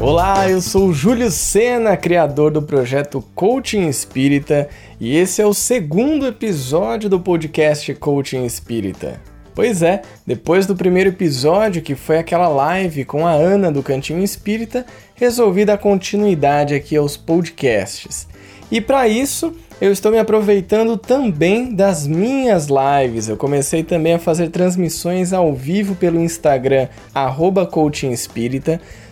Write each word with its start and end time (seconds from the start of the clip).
Olá, 0.00 0.48
eu 0.48 0.60
sou 0.60 0.92
Júlio 0.92 1.28
Sena, 1.28 1.96
criador 1.96 2.52
do 2.52 2.62
projeto 2.62 3.20
Coaching 3.34 3.88
Espírita, 3.88 4.68
e 5.00 5.16
esse 5.16 5.42
é 5.42 5.46
o 5.46 5.52
segundo 5.52 6.24
episódio 6.24 7.10
do 7.10 7.18
podcast 7.18 7.92
Coaching 7.96 8.44
Espírita. 8.44 9.20
Pois 9.56 9.82
é, 9.82 10.02
depois 10.24 10.66
do 10.66 10.76
primeiro 10.76 11.10
episódio, 11.10 11.82
que 11.82 11.96
foi 11.96 12.16
aquela 12.16 12.46
live 12.46 13.04
com 13.04 13.26
a 13.26 13.32
Ana 13.32 13.72
do 13.72 13.82
Cantinho 13.82 14.22
Espírita, 14.22 14.86
resolvi 15.16 15.64
dar 15.64 15.78
continuidade 15.78 16.76
aqui 16.76 16.96
aos 16.96 17.16
podcasts. 17.16 18.28
E 18.70 18.80
para 18.80 19.08
isso, 19.08 19.52
eu 19.80 19.90
estou 19.90 20.12
me 20.12 20.18
aproveitando 20.18 20.96
também 20.96 21.74
das 21.74 22.06
minhas 22.06 22.68
lives. 22.68 23.28
Eu 23.28 23.36
comecei 23.36 23.82
também 23.82 24.14
a 24.14 24.18
fazer 24.18 24.50
transmissões 24.50 25.32
ao 25.32 25.52
vivo 25.52 25.96
pelo 25.96 26.20
Instagram, 26.20 26.86
arroba 27.12 27.66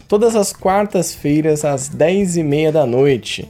todas 0.08 0.36
as 0.36 0.52
quartas-feiras 0.52 1.64
às 1.64 1.88
10h30 1.88 2.72
da 2.72 2.86
noite. 2.86 3.48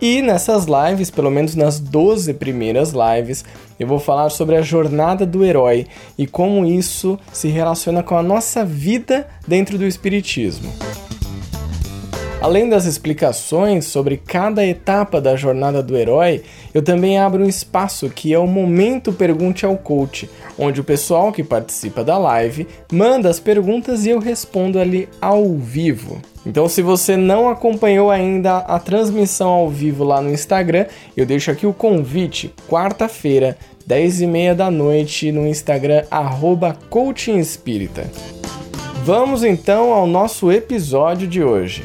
E 0.00 0.22
nessas 0.22 0.66
lives, 0.66 1.10
pelo 1.10 1.30
menos 1.30 1.56
nas 1.56 1.80
12 1.80 2.34
primeiras 2.34 2.92
lives, 2.92 3.44
eu 3.80 3.86
vou 3.86 3.98
falar 3.98 4.30
sobre 4.30 4.56
a 4.56 4.62
jornada 4.62 5.26
do 5.26 5.44
herói 5.44 5.86
e 6.16 6.26
como 6.26 6.64
isso 6.64 7.18
se 7.32 7.48
relaciona 7.48 8.02
com 8.02 8.16
a 8.16 8.22
nossa 8.22 8.64
vida 8.64 9.26
dentro 9.46 9.76
do 9.76 9.84
Espiritismo. 9.84 10.72
Além 12.40 12.68
das 12.68 12.84
explicações 12.84 13.86
sobre 13.86 14.16
cada 14.16 14.64
etapa 14.64 15.20
da 15.20 15.34
jornada 15.34 15.82
do 15.82 15.96
herói, 15.96 16.42
eu 16.72 16.80
também 16.80 17.18
abro 17.18 17.42
um 17.42 17.48
espaço 17.48 18.08
que 18.08 18.32
é 18.32 18.38
o 18.38 18.46
Momento 18.46 19.12
Pergunte 19.12 19.66
ao 19.66 19.76
Coach, 19.76 20.30
onde 20.56 20.80
o 20.80 20.84
pessoal 20.84 21.32
que 21.32 21.42
participa 21.42 22.04
da 22.04 22.16
live 22.16 22.68
manda 22.92 23.28
as 23.28 23.40
perguntas 23.40 24.06
e 24.06 24.10
eu 24.10 24.20
respondo 24.20 24.78
ali 24.78 25.08
ao 25.20 25.56
vivo. 25.56 26.22
Então, 26.46 26.68
se 26.68 26.80
você 26.80 27.16
não 27.16 27.48
acompanhou 27.48 28.08
ainda 28.08 28.58
a 28.58 28.78
transmissão 28.78 29.48
ao 29.48 29.68
vivo 29.68 30.04
lá 30.04 30.20
no 30.20 30.30
Instagram, 30.30 30.86
eu 31.16 31.26
deixo 31.26 31.50
aqui 31.50 31.66
o 31.66 31.74
convite, 31.74 32.54
quarta-feira, 32.68 33.58
10h30 33.86 34.54
da 34.54 34.70
noite, 34.70 35.32
no 35.32 35.44
Instagram, 35.44 36.04
arroba 36.08 36.78
Coaching 36.88 37.38
Espírita. 37.38 38.08
Vamos 39.04 39.42
então 39.42 39.92
ao 39.92 40.06
nosso 40.06 40.52
episódio 40.52 41.26
de 41.26 41.42
hoje. 41.42 41.82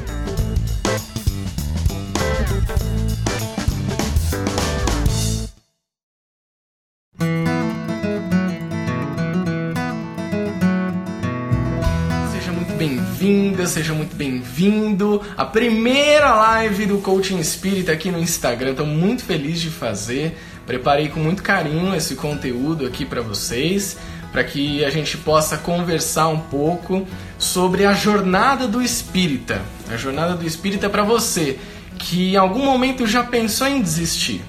Seja 13.73 13.91
muito 13.91 14.15
bem-vindo 14.15 15.19
à 15.35 15.43
primeira 15.43 16.31
live 16.35 16.85
do 16.85 16.99
Coaching 16.99 17.39
Espírita 17.39 17.91
aqui 17.91 18.11
no 18.11 18.19
Instagram. 18.19 18.69
Estou 18.69 18.85
muito 18.85 19.23
feliz 19.23 19.59
de 19.59 19.71
fazer. 19.71 20.37
Preparei 20.63 21.09
com 21.09 21.19
muito 21.19 21.41
carinho 21.41 21.95
esse 21.95 22.13
conteúdo 22.13 22.85
aqui 22.85 23.03
para 23.03 23.23
vocês, 23.23 23.97
para 24.31 24.43
que 24.43 24.85
a 24.85 24.91
gente 24.91 25.17
possa 25.17 25.57
conversar 25.57 26.27
um 26.27 26.39
pouco 26.39 27.07
sobre 27.39 27.83
a 27.83 27.93
jornada 27.93 28.67
do 28.67 28.79
espírita. 28.79 29.59
A 29.89 29.97
jornada 29.97 30.35
do 30.35 30.45
espírita 30.45 30.87
para 30.87 31.01
você 31.01 31.57
que 31.97 32.33
em 32.33 32.37
algum 32.37 32.63
momento 32.63 33.07
já 33.07 33.23
pensou 33.23 33.65
em 33.65 33.81
desistir, 33.81 34.43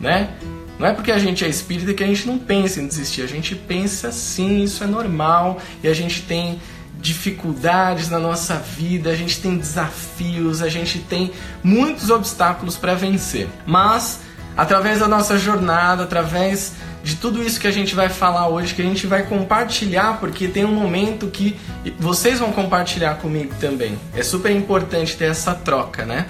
né? 0.00 0.30
Não 0.78 0.86
é 0.86 0.94
porque 0.94 1.12
a 1.12 1.18
gente 1.18 1.44
é 1.44 1.48
espírita 1.48 1.92
que 1.92 2.02
a 2.02 2.06
gente 2.06 2.26
não 2.26 2.38
pensa 2.38 2.80
em 2.80 2.86
desistir, 2.86 3.20
a 3.20 3.26
gente 3.26 3.54
pensa 3.54 4.10
sim, 4.10 4.62
isso 4.62 4.82
é 4.82 4.86
normal 4.86 5.60
e 5.84 5.88
a 5.88 5.92
gente 5.92 6.22
tem 6.22 6.58
dificuldades 7.02 8.08
na 8.08 8.18
nossa 8.18 8.54
vida, 8.54 9.10
a 9.10 9.14
gente 9.16 9.40
tem 9.42 9.58
desafios, 9.58 10.62
a 10.62 10.68
gente 10.68 11.00
tem 11.00 11.32
muitos 11.62 12.08
obstáculos 12.10 12.76
para 12.76 12.94
vencer. 12.94 13.48
Mas 13.66 14.20
através 14.56 15.00
da 15.00 15.08
nossa 15.08 15.36
jornada, 15.36 16.04
através 16.04 16.74
de 17.02 17.16
tudo 17.16 17.42
isso 17.42 17.58
que 17.58 17.66
a 17.66 17.72
gente 17.72 17.96
vai 17.96 18.08
falar 18.08 18.48
hoje, 18.48 18.72
que 18.72 18.80
a 18.80 18.84
gente 18.84 19.08
vai 19.08 19.24
compartilhar, 19.24 20.18
porque 20.20 20.46
tem 20.46 20.64
um 20.64 20.72
momento 20.72 21.26
que 21.26 21.58
vocês 21.98 22.38
vão 22.38 22.52
compartilhar 22.52 23.16
comigo 23.16 23.52
também. 23.58 23.98
É 24.14 24.22
super 24.22 24.52
importante 24.52 25.16
ter 25.16 25.24
essa 25.24 25.52
troca, 25.52 26.04
né? 26.04 26.26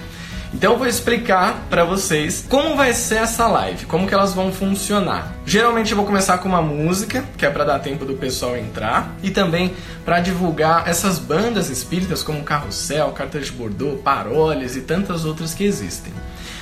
Então 0.53 0.73
eu 0.73 0.77
vou 0.77 0.87
explicar 0.87 1.65
para 1.67 1.83
vocês 1.83 2.45
como 2.47 2.75
vai 2.75 2.93
ser 2.93 3.15
essa 3.15 3.47
live, 3.47 3.87
como 3.87 4.07
que 4.07 4.13
elas 4.13 4.33
vão 4.33 4.51
funcionar. 4.51 5.33
Geralmente 5.45 5.91
eu 5.91 5.97
vou 5.97 6.05
começar 6.05 6.37
com 6.37 6.47
uma 6.47 6.61
música, 6.61 7.23
que 7.35 7.45
é 7.45 7.49
para 7.49 7.63
dar 7.65 7.79
tempo 7.79 8.05
do 8.05 8.13
pessoal 8.13 8.55
entrar, 8.55 9.15
e 9.23 9.31
também 9.31 9.73
para 10.05 10.19
divulgar 10.19 10.87
essas 10.87 11.17
bandas 11.17 11.69
espíritas 11.69 12.21
como 12.21 12.43
Carrossel, 12.43 13.11
Cartas 13.11 13.47
de 13.47 13.51
Bordeaux, 13.51 13.99
Paroles 14.01 14.75
e 14.75 14.81
tantas 14.81 15.25
outras 15.25 15.55
que 15.55 15.63
existem. 15.63 16.13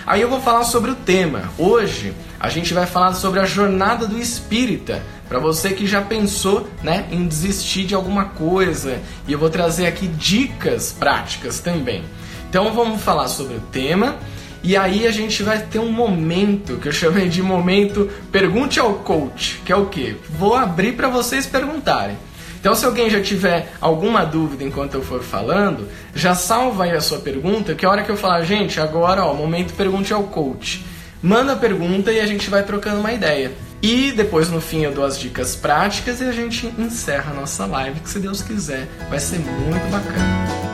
Aí 0.08 0.22
eu 0.22 0.30
vou 0.30 0.42
falar 0.42 0.64
sobre 0.64 0.92
o 0.92 0.96
tema. 0.96 1.52
Hoje 1.58 2.14
a 2.40 2.50
gente 2.50 2.74
vai 2.74 2.86
falar 2.86 3.14
sobre 3.14 3.40
a 3.40 3.46
jornada 3.46 4.08
do 4.08 4.18
espírita, 4.18 5.04
para 5.28 5.38
você 5.38 5.72
que 5.72 5.86
já 5.86 6.02
pensou, 6.02 6.68
né, 6.82 7.08
em 7.12 7.28
desistir 7.28 7.86
de 7.86 7.94
alguma 7.94 8.26
coisa, 8.26 9.00
e 9.28 9.34
eu 9.34 9.40
vou 9.40 9.50
trazer 9.50 9.86
aqui 9.86 10.08
dicas 10.08 10.92
práticas 10.92 11.60
também. 11.60 12.04
Então 12.52 12.74
vamos 12.74 13.02
falar 13.02 13.30
sobre 13.30 13.56
o 13.56 13.62
tema 13.62 14.18
e 14.62 14.76
aí 14.76 15.08
a 15.08 15.12
gente 15.12 15.42
vai 15.42 15.58
ter 15.58 15.80
um 15.80 15.90
momento 15.90 16.76
que 16.76 16.90
eu 16.90 16.92
chamei 16.92 17.30
de 17.30 17.42
momento 17.42 18.12
pergunte 18.30 18.78
ao 18.78 18.96
coach, 18.96 19.62
que 19.64 19.72
é 19.72 19.76
o 19.78 19.86
que? 19.86 20.18
Vou 20.32 20.54
abrir 20.54 20.98
para 20.98 21.08
vocês 21.08 21.46
perguntarem. 21.46 22.18
Então, 22.60 22.76
se 22.76 22.86
alguém 22.86 23.10
já 23.10 23.22
tiver 23.22 23.72
alguma 23.80 24.26
dúvida 24.26 24.66
enquanto 24.66 24.96
eu 24.96 25.02
for 25.02 25.24
falando, 25.24 25.88
já 26.14 26.36
salva 26.36 26.84
aí 26.84 26.92
a 26.92 27.00
sua 27.00 27.20
pergunta, 27.20 27.74
que 27.74 27.86
a 27.86 27.90
hora 27.90 28.04
que 28.04 28.12
eu 28.12 28.18
falar, 28.18 28.44
gente, 28.44 28.82
agora, 28.82 29.24
ó, 29.24 29.34
momento 29.34 29.74
pergunte 29.74 30.12
ao 30.12 30.24
coach. 30.24 30.86
Manda 31.24 31.54
a 31.54 31.56
pergunta 31.56 32.12
e 32.12 32.20
a 32.20 32.26
gente 32.26 32.50
vai 32.50 32.64
trocando 32.64 33.00
uma 33.00 33.14
ideia. 33.14 33.54
E 33.82 34.12
depois 34.12 34.50
no 34.50 34.60
fim 34.60 34.82
eu 34.82 34.92
dou 34.92 35.06
as 35.06 35.18
dicas 35.18 35.56
práticas 35.56 36.20
e 36.20 36.26
a 36.26 36.34
gente 36.34 36.68
encerra 36.78 37.32
a 37.32 37.34
nossa 37.34 37.66
live, 37.66 38.02
que 38.02 38.10
se 38.10 38.20
Deus 38.20 38.42
quiser 38.42 38.90
vai 39.10 39.20
ser 39.20 39.40
muito 39.40 39.90
bacana. 39.90 40.71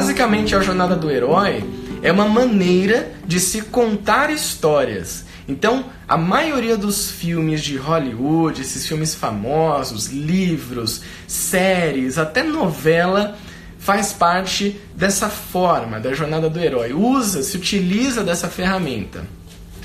Basicamente, 0.00 0.56
a 0.56 0.62
jornada 0.62 0.96
do 0.96 1.10
herói 1.10 1.62
é 2.02 2.10
uma 2.10 2.26
maneira 2.26 3.12
de 3.26 3.38
se 3.38 3.60
contar 3.60 4.30
histórias. 4.30 5.26
Então, 5.46 5.84
a 6.08 6.16
maioria 6.16 6.74
dos 6.74 7.10
filmes 7.10 7.62
de 7.62 7.76
Hollywood, 7.76 8.62
esses 8.62 8.86
filmes 8.86 9.14
famosos, 9.14 10.06
livros, 10.06 11.02
séries, 11.26 12.16
até 12.16 12.42
novela, 12.42 13.36
faz 13.78 14.10
parte 14.10 14.80
dessa 14.96 15.28
forma 15.28 16.00
da 16.00 16.14
jornada 16.14 16.48
do 16.48 16.58
herói. 16.58 16.94
Usa, 16.94 17.42
se 17.42 17.58
utiliza 17.58 18.24
dessa 18.24 18.48
ferramenta. 18.48 19.26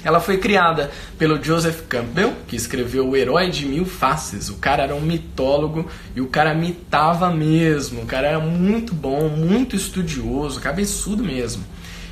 Ela 0.06 0.20
foi 0.20 0.38
criada 0.38 0.92
pelo 1.18 1.44
Joseph 1.44 1.82
Campbell, 1.90 2.32
que 2.48 2.56
escreveu 2.56 3.10
O 3.10 3.18
Herói 3.18 3.50
de 3.50 3.66
Mil 3.66 3.86
Faces. 3.86 4.50
O 4.50 4.58
cara 4.58 4.84
era 4.84 4.94
um 4.94 5.02
mitólogo 5.02 5.90
e 6.16 6.22
o 6.22 6.28
cara 6.28 6.54
mitava 6.54 7.32
mesmo. 7.32 8.04
O 8.04 8.06
cara 8.06 8.28
era 8.28 8.40
muito 8.40 8.94
bom, 8.94 9.28
muito 9.28 9.76
estudioso, 9.76 10.62
cabeçudo 10.62 11.24
mesmo. 11.24 11.66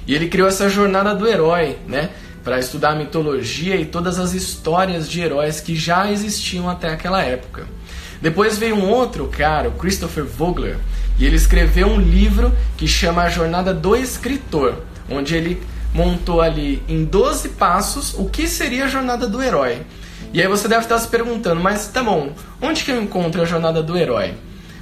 E 0.07 0.15
ele 0.15 0.27
criou 0.27 0.47
essa 0.47 0.67
jornada 0.67 1.13
do 1.13 1.27
herói, 1.27 1.77
né? 1.87 2.09
Para 2.43 2.57
estudar 2.57 2.89
a 2.89 2.95
mitologia 2.95 3.75
e 3.75 3.85
todas 3.85 4.17
as 4.17 4.33
histórias 4.33 5.07
de 5.07 5.21
heróis 5.21 5.61
que 5.61 5.75
já 5.75 6.11
existiam 6.11 6.67
até 6.67 6.89
aquela 6.89 7.21
época. 7.21 7.67
Depois 8.19 8.57
veio 8.57 8.75
um 8.75 8.89
outro 8.89 9.27
cara, 9.27 9.69
o 9.69 9.73
Christopher 9.73 10.25
Vogler, 10.25 10.77
e 11.19 11.25
ele 11.25 11.35
escreveu 11.35 11.87
um 11.87 11.99
livro 11.99 12.51
que 12.75 12.87
chama 12.87 13.21
A 13.21 13.29
Jornada 13.29 13.71
do 13.71 13.95
Escritor, 13.95 14.79
onde 15.07 15.35
ele 15.35 15.61
montou 15.93 16.41
ali 16.41 16.81
em 16.87 17.05
12 17.05 17.49
passos 17.49 18.13
o 18.15 18.25
que 18.29 18.47
seria 18.47 18.85
a 18.85 18.87
jornada 18.87 19.27
do 19.27 19.41
herói. 19.41 19.83
E 20.33 20.41
aí 20.41 20.47
você 20.47 20.67
deve 20.67 20.81
estar 20.81 20.97
se 20.97 21.07
perguntando, 21.07 21.61
mas 21.61 21.87
tá 21.87 22.03
bom, 22.03 22.33
onde 22.61 22.83
que 22.83 22.91
eu 22.91 23.01
encontro 23.01 23.41
a 23.41 23.45
jornada 23.45 23.83
do 23.83 23.97
herói? 23.97 24.33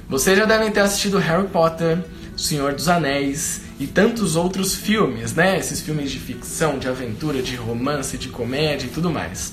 Vocês 0.08 0.38
já 0.38 0.44
devem 0.46 0.70
ter 0.70 0.80
assistido 0.80 1.18
Harry 1.18 1.46
Potter, 1.48 1.98
Senhor 2.36 2.72
dos 2.72 2.88
Anéis 2.88 3.62
e 3.78 3.86
tantos 3.86 4.36
outros 4.36 4.74
filmes, 4.74 5.34
né? 5.34 5.58
Esses 5.58 5.80
filmes 5.80 6.10
de 6.10 6.18
ficção, 6.18 6.78
de 6.78 6.88
aventura, 6.88 7.42
de 7.42 7.56
romance, 7.56 8.16
de 8.16 8.28
comédia 8.28 8.86
e 8.86 8.90
tudo 8.90 9.10
mais. 9.10 9.52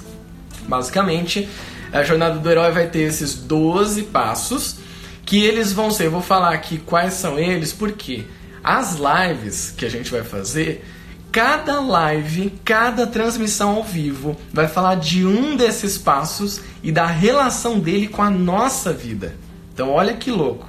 Basicamente, 0.67 1.49
a 1.91 2.03
jornada 2.03 2.39
do 2.39 2.49
herói 2.49 2.71
vai 2.71 2.87
ter 2.87 2.99
esses 2.99 3.35
12 3.35 4.03
passos 4.03 4.77
que 5.25 5.43
eles 5.43 5.73
vão 5.73 5.91
ser. 5.91 6.05
Eu 6.05 6.11
vou 6.11 6.21
falar 6.21 6.53
aqui 6.53 6.77
quais 6.77 7.13
são 7.13 7.37
eles, 7.37 7.73
porque 7.73 8.23
as 8.63 8.97
lives 8.97 9.73
que 9.75 9.85
a 9.85 9.89
gente 9.89 10.11
vai 10.11 10.23
fazer 10.23 10.85
Cada 11.31 11.79
live, 11.79 12.53
cada 12.65 13.05
transmissão 13.05 13.75
ao 13.75 13.83
vivo 13.83 14.35
vai 14.51 14.67
falar 14.67 14.95
de 14.95 15.25
um 15.27 15.55
desses 15.55 15.95
passos 15.95 16.61
e 16.81 16.91
da 16.91 17.05
relação 17.05 17.79
dele 17.79 18.07
com 18.07 18.23
a 18.23 18.31
nossa 18.31 18.91
vida. 18.91 19.35
Então, 19.71 19.91
olha 19.91 20.15
que 20.15 20.31
louco. 20.31 20.67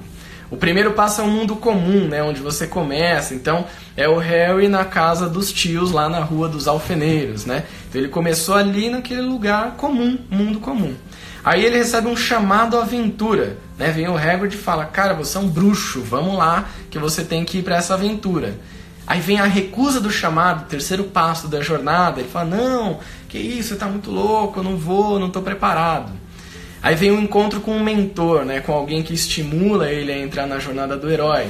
O 0.51 0.57
primeiro 0.57 0.91
passo 0.91 1.21
é 1.21 1.23
um 1.23 1.31
mundo 1.31 1.55
comum, 1.55 2.07
né, 2.07 2.21
onde 2.21 2.41
você 2.41 2.67
começa. 2.67 3.33
Então, 3.33 3.65
é 3.97 4.07
o 4.07 4.17
Harry 4.17 4.67
na 4.67 4.85
casa 4.85 5.27
dos 5.27 5.51
tios 5.51 5.91
lá 5.91 6.07
na 6.07 6.19
rua 6.19 6.47
dos 6.47 6.67
alfeneiros, 6.67 7.45
né? 7.45 7.63
Então 7.89 7.99
ele 7.99 8.09
começou 8.09 8.55
ali 8.55 8.89
naquele 8.89 9.21
lugar 9.21 9.71
comum, 9.77 10.19
mundo 10.29 10.59
comum. 10.59 10.93
Aí 11.43 11.65
ele 11.65 11.77
recebe 11.77 12.07
um 12.07 12.15
chamado 12.15 12.77
à 12.77 12.81
aventura, 12.81 13.57
né? 13.77 13.89
Vem 13.91 14.07
o 14.07 14.17
Hagrid 14.17 14.53
e 14.53 14.57
fala: 14.57 14.85
"Cara, 14.85 15.13
você 15.13 15.37
é 15.37 15.41
um 15.41 15.47
bruxo, 15.47 16.01
vamos 16.01 16.37
lá, 16.37 16.69
que 16.89 16.99
você 16.99 17.23
tem 17.23 17.43
que 17.43 17.59
ir 17.59 17.63
para 17.63 17.77
essa 17.77 17.93
aventura". 17.95 18.55
Aí 19.11 19.19
vem 19.19 19.41
a 19.41 19.45
recusa 19.45 19.99
do 19.99 20.09
chamado, 20.09 20.69
terceiro 20.69 21.03
passo 21.03 21.49
da 21.49 21.59
jornada. 21.59 22.21
Ele 22.21 22.29
fala: 22.29 22.55
Não, 22.55 22.99
que 23.27 23.37
isso, 23.37 23.67
você 23.67 23.73
está 23.73 23.85
muito 23.85 24.09
louco, 24.09 24.61
eu 24.61 24.63
não 24.63 24.77
vou, 24.77 25.19
não 25.19 25.27
estou 25.27 25.41
preparado. 25.41 26.13
Aí 26.81 26.95
vem 26.95 27.11
um 27.11 27.19
encontro 27.19 27.59
com 27.59 27.75
um 27.75 27.83
mentor, 27.83 28.45
né, 28.45 28.61
com 28.61 28.71
alguém 28.71 29.03
que 29.03 29.13
estimula 29.13 29.89
ele 29.89 30.13
a 30.13 30.17
entrar 30.17 30.47
na 30.47 30.59
jornada 30.59 30.95
do 30.95 31.11
herói. 31.11 31.47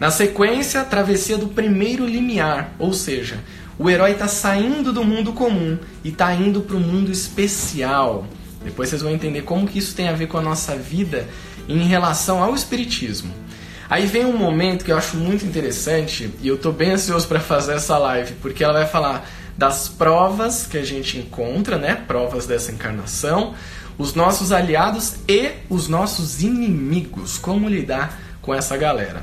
Na 0.00 0.10
sequência, 0.10 0.80
a 0.80 0.84
travessia 0.86 1.36
do 1.36 1.48
primeiro 1.48 2.06
limiar, 2.06 2.72
ou 2.78 2.94
seja, 2.94 3.38
o 3.78 3.90
herói 3.90 4.12
está 4.12 4.26
saindo 4.26 4.90
do 4.90 5.04
mundo 5.04 5.34
comum 5.34 5.76
e 6.02 6.08
está 6.08 6.32
indo 6.32 6.62
para 6.62 6.76
o 6.76 6.80
mundo 6.80 7.12
especial. 7.12 8.26
Depois 8.64 8.88
vocês 8.88 9.02
vão 9.02 9.12
entender 9.12 9.42
como 9.42 9.68
que 9.68 9.78
isso 9.78 9.94
tem 9.94 10.08
a 10.08 10.14
ver 10.14 10.26
com 10.26 10.38
a 10.38 10.42
nossa 10.42 10.74
vida 10.74 11.28
em 11.68 11.86
relação 11.86 12.42
ao 12.42 12.54
espiritismo. 12.54 13.43
Aí 13.88 14.06
vem 14.06 14.24
um 14.24 14.36
momento 14.36 14.84
que 14.84 14.92
eu 14.92 14.96
acho 14.96 15.16
muito 15.16 15.44
interessante 15.44 16.32
e 16.40 16.48
eu 16.48 16.54
estou 16.54 16.72
bem 16.72 16.92
ansioso 16.92 17.28
para 17.28 17.40
fazer 17.40 17.74
essa 17.74 17.98
live, 17.98 18.34
porque 18.40 18.64
ela 18.64 18.72
vai 18.72 18.86
falar 18.86 19.28
das 19.56 19.88
provas 19.88 20.66
que 20.66 20.78
a 20.78 20.84
gente 20.84 21.18
encontra, 21.18 21.78
né? 21.78 21.94
Provas 21.94 22.46
dessa 22.46 22.72
encarnação, 22.72 23.54
os 23.96 24.14
nossos 24.14 24.52
aliados 24.52 25.16
e 25.28 25.50
os 25.68 25.88
nossos 25.88 26.42
inimigos, 26.42 27.38
como 27.38 27.68
lidar 27.68 28.18
com 28.42 28.54
essa 28.54 28.76
galera. 28.76 29.22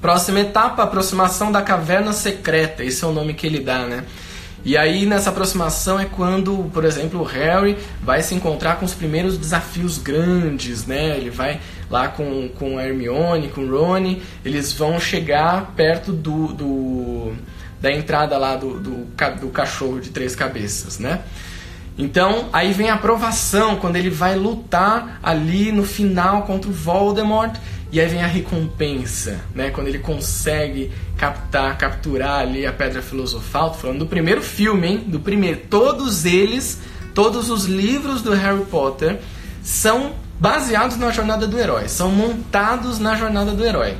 Próxima 0.00 0.40
etapa, 0.40 0.82
aproximação 0.82 1.50
da 1.50 1.62
caverna 1.62 2.12
secreta, 2.12 2.84
esse 2.84 3.02
é 3.02 3.06
o 3.06 3.12
nome 3.12 3.34
que 3.34 3.46
ele 3.46 3.60
dá, 3.60 3.86
né? 3.86 4.04
E 4.66 4.76
aí 4.76 5.06
nessa 5.06 5.30
aproximação 5.30 5.96
é 6.00 6.06
quando, 6.06 6.68
por 6.74 6.84
exemplo, 6.84 7.20
o 7.20 7.22
Harry 7.22 7.78
vai 8.02 8.20
se 8.20 8.34
encontrar 8.34 8.80
com 8.80 8.84
os 8.84 8.92
primeiros 8.92 9.38
desafios 9.38 9.96
grandes, 9.96 10.84
né? 10.84 11.16
Ele 11.16 11.30
vai 11.30 11.60
lá 11.88 12.08
com, 12.08 12.48
com 12.48 12.76
a 12.76 12.84
Hermione, 12.84 13.46
com 13.46 13.60
o 13.60 13.70
Rony, 13.70 14.20
eles 14.44 14.72
vão 14.72 14.98
chegar 14.98 15.72
perto 15.76 16.10
do, 16.10 16.48
do 16.48 17.32
da 17.80 17.92
entrada 17.92 18.36
lá 18.36 18.56
do, 18.56 18.80
do, 18.80 19.06
do 19.40 19.48
cachorro 19.50 20.00
de 20.00 20.10
três 20.10 20.34
cabeças, 20.34 20.98
né? 20.98 21.20
Então, 21.96 22.48
aí 22.52 22.72
vem 22.72 22.90
a 22.90 22.94
aprovação, 22.94 23.76
quando 23.76 23.94
ele 23.94 24.10
vai 24.10 24.34
lutar 24.34 25.20
ali 25.22 25.70
no 25.70 25.84
final 25.84 26.42
contra 26.42 26.68
o 26.68 26.74
Voldemort, 26.74 27.56
e 27.92 28.00
aí 28.00 28.08
vem 28.08 28.22
a 28.22 28.26
recompensa, 28.26 29.40
né? 29.54 29.70
Quando 29.70 29.88
ele 29.88 29.98
consegue 29.98 30.90
captar, 31.16 31.78
capturar 31.78 32.40
ali 32.40 32.66
a 32.66 32.72
Pedra 32.72 33.00
Filosofal. 33.00 33.70
Tô 33.70 33.76
falando 33.76 33.98
do 34.00 34.06
primeiro 34.06 34.42
filme, 34.42 34.86
hein? 34.86 35.04
Do 35.06 35.20
primeiro. 35.20 35.60
Todos 35.70 36.24
eles, 36.24 36.80
todos 37.14 37.48
os 37.48 37.64
livros 37.64 38.22
do 38.22 38.32
Harry 38.32 38.64
Potter 38.64 39.18
são 39.62 40.14
baseados 40.38 40.96
na 40.96 41.10
jornada 41.10 41.46
do 41.46 41.58
herói, 41.58 41.88
são 41.88 42.10
montados 42.10 42.98
na 42.98 43.16
jornada 43.16 43.52
do 43.52 43.64
herói. 43.64 43.94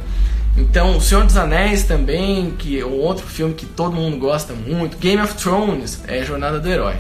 Então, 0.57 0.97
O 0.97 1.01
Senhor 1.01 1.25
dos 1.25 1.37
Anéis 1.37 1.85
também, 1.85 2.53
que 2.53 2.81
é 2.81 2.85
um 2.85 2.99
outro 2.99 3.27
filme 3.27 3.55
que 3.55 3.67
todo 3.67 3.95
mundo 3.95 4.17
gosta 4.17 4.55
muito, 4.55 4.97
Game 4.97 5.21
of 5.21 5.35
Thrones 5.35 6.03
é 6.07 6.25
jornada 6.25 6.59
do 6.59 6.69
herói. 6.69 6.97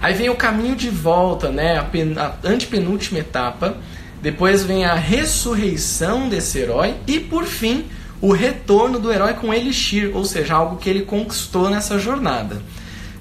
Aí 0.00 0.14
vem 0.14 0.28
o 0.28 0.36
caminho 0.36 0.76
de 0.76 0.90
volta, 0.90 1.50
né, 1.50 1.78
a, 1.78 1.82
pen, 1.82 2.14
a 2.16 2.34
antepenúltima 2.44 3.20
etapa, 3.20 3.76
depois 4.24 4.64
vem 4.64 4.86
a 4.86 4.94
ressurreição 4.94 6.30
desse 6.30 6.58
herói 6.58 6.94
e 7.06 7.20
por 7.20 7.44
fim, 7.44 7.84
o 8.22 8.32
retorno 8.32 8.98
do 8.98 9.12
herói 9.12 9.34
com 9.34 9.52
Elixir, 9.52 10.16
ou 10.16 10.24
seja, 10.24 10.54
algo 10.54 10.76
que 10.76 10.88
ele 10.88 11.02
conquistou 11.02 11.68
nessa 11.68 11.98
jornada. 11.98 12.62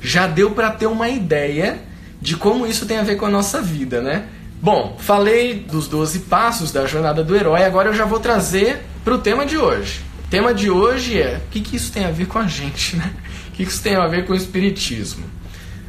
Já 0.01 0.27
deu 0.27 0.51
para 0.51 0.71
ter 0.71 0.87
uma 0.87 1.09
ideia 1.09 1.81
de 2.21 2.37
como 2.37 2.65
isso 2.65 2.85
tem 2.85 2.99
a 2.99 3.03
ver 3.03 3.17
com 3.17 3.25
a 3.25 3.29
nossa 3.29 3.61
vida, 3.61 3.99
né? 3.99 4.27
Bom, 4.61 4.95
falei 4.97 5.55
dos 5.55 5.89
12 5.89 6.19
passos 6.19 6.71
da 6.71 6.85
jornada 6.85 7.21
do 7.21 7.35
herói, 7.35 7.65
agora 7.65 7.89
eu 7.89 7.93
já 7.93 8.05
vou 8.05 8.21
trazer 8.21 8.79
para 9.03 9.13
o 9.13 9.17
tema 9.17 9.45
de 9.45 9.57
hoje. 9.57 9.99
O 10.25 10.29
tema 10.29 10.53
de 10.53 10.69
hoje 10.69 11.21
é 11.21 11.41
o 11.45 11.49
que, 11.49 11.59
que 11.59 11.75
isso 11.75 11.91
tem 11.91 12.05
a 12.05 12.11
ver 12.11 12.27
com 12.27 12.39
a 12.39 12.47
gente, 12.47 12.95
né? 12.95 13.11
O 13.49 13.55
que, 13.55 13.65
que 13.65 13.71
isso 13.71 13.83
tem 13.83 13.95
a 13.95 14.07
ver 14.07 14.25
com 14.25 14.31
o 14.31 14.35
Espiritismo? 14.35 15.25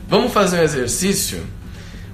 Vamos 0.08 0.32
fazer 0.32 0.58
um 0.58 0.62
exercício? 0.62 1.40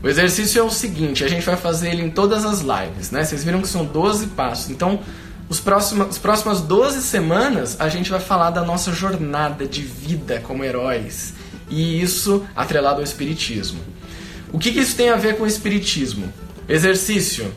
O 0.02 0.08
exercício 0.08 0.58
é 0.58 0.62
o 0.62 0.70
seguinte, 0.70 1.24
a 1.24 1.28
gente 1.28 1.44
vai 1.44 1.56
fazer 1.56 1.90
ele 1.90 2.02
em 2.02 2.10
todas 2.10 2.44
as 2.44 2.60
lives, 2.60 3.10
né? 3.10 3.22
Vocês 3.22 3.44
viram 3.44 3.60
que 3.60 3.68
são 3.68 3.84
12 3.84 4.28
passos, 4.28 4.70
então 4.70 5.00
os 5.50 5.58
próximos, 5.58 6.08
as 6.08 6.18
próximas 6.18 6.60
12 6.60 7.02
semanas 7.02 7.76
a 7.80 7.88
gente 7.88 8.08
vai 8.08 8.20
falar 8.20 8.50
da 8.50 8.64
nossa 8.64 8.92
jornada 8.92 9.66
de 9.66 9.82
vida 9.82 10.40
como 10.40 10.64
heróis. 10.64 11.34
E 11.68 12.00
isso 12.00 12.46
atrelado 12.54 12.98
ao 12.98 13.04
Espiritismo. 13.04 13.80
O 14.52 14.58
que, 14.58 14.72
que 14.72 14.80
isso 14.80 14.96
tem 14.96 15.10
a 15.10 15.16
ver 15.16 15.36
com 15.36 15.44
o 15.44 15.46
Espiritismo? 15.46 16.32
Exercício. 16.68 17.52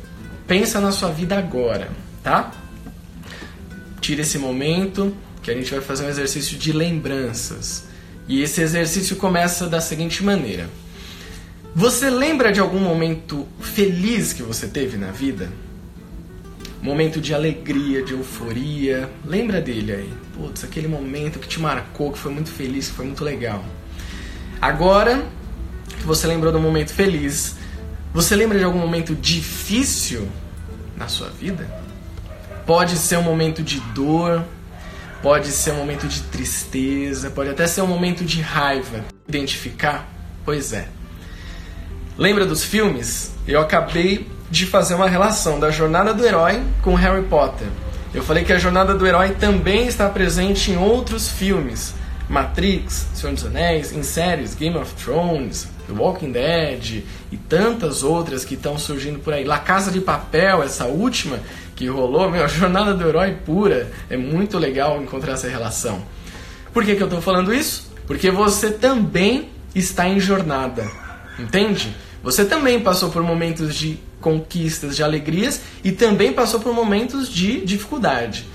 Pensa 0.47 0.81
na 0.81 0.91
sua 0.91 1.09
vida 1.09 1.37
agora, 1.37 1.89
tá? 2.23 2.51
Tira 4.01 4.21
esse 4.21 4.37
momento 4.37 5.15
que 5.41 5.51
a 5.51 5.53
gente 5.53 5.71
vai 5.71 5.81
fazer 5.81 6.05
um 6.05 6.09
exercício 6.09 6.57
de 6.57 6.71
lembranças. 6.71 7.85
E 8.27 8.41
esse 8.41 8.61
exercício 8.61 9.15
começa 9.15 9.67
da 9.67 9.79
seguinte 9.79 10.23
maneira: 10.23 10.67
Você 11.75 12.07
lembra 12.07 12.51
de 12.51 12.59
algum 12.59 12.79
momento 12.79 13.47
feliz 13.59 14.31
que 14.31 14.43
você 14.43 14.67
teve 14.67 14.95
na 14.95 15.09
vida? 15.09 15.51
Momento 16.79 17.19
de 17.19 17.33
alegria, 17.33 18.03
de 18.03 18.13
euforia. 18.13 19.09
Lembra 19.25 19.59
dele 19.59 19.91
aí. 19.91 20.13
Putz, 20.35 20.63
aquele 20.63 20.87
momento 20.87 21.39
que 21.39 21.47
te 21.47 21.59
marcou, 21.59 22.11
que 22.11 22.19
foi 22.19 22.31
muito 22.31 22.51
feliz, 22.51 22.89
que 22.89 22.93
foi 22.93 23.05
muito 23.05 23.23
legal. 23.23 23.65
Agora 24.61 25.25
que 25.87 26.03
você 26.03 26.27
lembrou 26.27 26.53
do 26.53 26.59
momento 26.59 26.93
feliz, 26.93 27.55
você 28.13 28.35
lembra 28.35 28.59
de 28.59 28.63
algum 28.63 28.79
momento 28.79 29.15
difícil 29.15 30.29
na 30.95 31.07
sua 31.07 31.29
vida? 31.29 31.67
Pode 32.67 32.97
ser 32.97 33.17
um 33.17 33.23
momento 33.23 33.63
de 33.63 33.79
dor, 33.95 34.45
pode 35.23 35.47
ser 35.47 35.71
um 35.71 35.77
momento 35.77 36.07
de 36.07 36.21
tristeza, 36.21 37.31
pode 37.31 37.49
até 37.49 37.65
ser 37.65 37.81
um 37.81 37.87
momento 37.87 38.23
de 38.23 38.41
raiva. 38.41 39.03
Identificar? 39.27 40.07
Pois 40.45 40.71
é. 40.71 40.87
Lembra 42.17 42.45
dos 42.45 42.63
filmes? 42.63 43.33
Eu 43.47 43.59
acabei 43.59 44.27
de 44.51 44.67
fazer 44.67 44.93
uma 44.93 45.09
relação 45.09 45.59
da 45.59 45.71
jornada 45.71 46.13
do 46.13 46.23
herói 46.23 46.61
com 46.83 46.93
Harry 46.93 47.23
Potter. 47.23 47.67
Eu 48.13 48.21
falei 48.21 48.43
que 48.43 48.53
a 48.53 48.59
jornada 48.59 48.93
do 48.93 49.07
herói 49.07 49.31
também 49.31 49.87
está 49.87 50.07
presente 50.07 50.69
em 50.69 50.77
outros 50.77 51.27
filmes. 51.27 51.95
Matrix, 52.29 53.07
Senhor 53.15 53.33
dos 53.33 53.45
Anéis, 53.45 53.91
em 53.91 54.03
séries 54.03 54.53
Game 54.53 54.77
of 54.77 54.93
Thrones, 54.93 55.67
The 55.87 55.93
Walking 55.93 56.31
Dead 56.31 57.03
e 57.31 57.37
tantas 57.37 58.03
outras 58.03 58.45
que 58.45 58.53
estão 58.53 58.77
surgindo 58.77 59.17
por 59.17 59.33
aí. 59.33 59.43
La 59.43 59.57
Casa 59.57 59.89
de 59.89 59.99
Papel, 59.99 60.61
essa 60.61 60.85
última 60.85 61.39
que 61.75 61.87
rolou, 61.87 62.29
meu, 62.29 62.43
a 62.43 62.47
jornada 62.47 62.93
do 62.93 63.07
herói 63.07 63.35
pura. 63.43 63.91
É 64.07 64.15
muito 64.15 64.59
legal 64.59 65.01
encontrar 65.01 65.33
essa 65.33 65.49
relação. 65.49 66.03
Por 66.71 66.85
que, 66.85 66.95
que 66.95 67.01
eu 67.01 67.07
estou 67.07 67.21
falando 67.21 67.51
isso? 67.51 67.91
Porque 68.05 68.29
você 68.29 68.69
também 68.69 69.49
está 69.73 70.07
em 70.07 70.19
jornada, 70.19 70.85
entende? 71.39 71.95
Você 72.23 72.45
também 72.45 72.79
passou 72.79 73.09
por 73.09 73.21
momentos 73.21 73.75
de 73.75 73.99
conquistas, 74.21 74.95
de 74.95 75.03
alegrias 75.03 75.59
e 75.83 75.91
também 75.91 76.31
passou 76.31 76.61
por 76.61 76.73
momentos 76.73 77.29
de 77.29 77.59
dificuldade. 77.65 78.47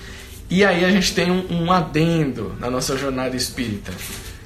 E 0.49 0.65
aí 0.65 0.83
a 0.83 0.89
gente 0.89 1.13
tem 1.13 1.29
um, 1.29 1.45
um 1.51 1.71
adendo 1.71 2.55
na 2.59 2.71
nossa 2.71 2.97
jornada 2.97 3.37
espírita. 3.37 3.93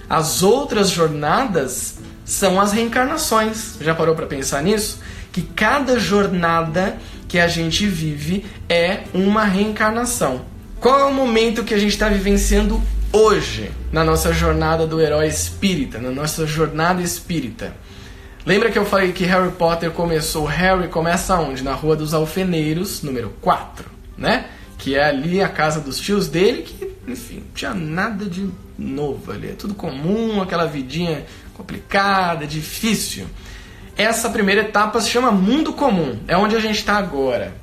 As 0.09 0.43
outras 0.43 0.89
jornadas 0.89 1.99
são 2.25 2.59
as 2.59 2.73
reencarnações. 2.73 3.77
Já 3.79 3.95
parou 3.95 4.13
para 4.13 4.25
pensar 4.25 4.61
nisso? 4.61 4.99
Que 5.31 5.41
cada 5.41 5.97
jornada 5.97 6.97
que 7.29 7.39
a 7.39 7.47
gente 7.47 7.87
vive 7.87 8.45
é 8.67 9.03
uma 9.13 9.45
reencarnação. 9.45 10.41
Qual 10.79 10.99
é 10.99 11.05
o 11.05 11.13
momento 11.13 11.63
que 11.63 11.73
a 11.73 11.79
gente 11.79 11.93
está 11.93 12.09
vivenciando 12.09 12.81
hoje 13.13 13.71
na 13.89 14.03
nossa 14.03 14.33
jornada 14.33 14.85
do 14.85 14.99
herói 14.99 15.27
espírita, 15.27 15.97
na 15.99 16.11
nossa 16.11 16.45
jornada 16.45 17.01
espírita? 17.01 17.73
Lembra 18.45 18.69
que 18.69 18.77
eu 18.77 18.85
falei 18.85 19.13
que 19.13 19.23
Harry 19.23 19.53
Potter 19.53 19.89
começou? 19.91 20.45
Harry 20.45 20.89
começa 20.89 21.39
onde? 21.39 21.63
Na 21.63 21.73
Rua 21.73 21.95
dos 21.95 22.13
Alfeneiros, 22.13 23.01
número 23.01 23.33
4, 23.39 23.89
né? 24.17 24.47
Que 24.77 24.95
é 24.95 25.05
ali 25.05 25.41
a 25.41 25.47
casa 25.47 25.79
dos 25.79 25.97
tios 25.97 26.27
dele, 26.27 26.63
que, 26.63 26.93
enfim, 27.07 27.41
tinha 27.55 27.73
nada 27.73 28.25
de 28.25 28.49
novo 28.77 29.31
ali. 29.31 29.51
É 29.51 29.53
tudo 29.53 29.73
comum, 29.73 30.41
aquela 30.41 30.65
vidinha 30.65 31.25
complicada, 31.53 32.45
difícil. 32.45 33.27
Essa 33.95 34.29
primeira 34.29 34.59
etapa 34.59 34.99
se 34.99 35.09
chama 35.09 35.31
mundo 35.31 35.71
comum, 35.71 36.19
é 36.27 36.35
onde 36.35 36.53
a 36.53 36.59
gente 36.59 36.79
está 36.79 36.97
agora. 36.97 37.55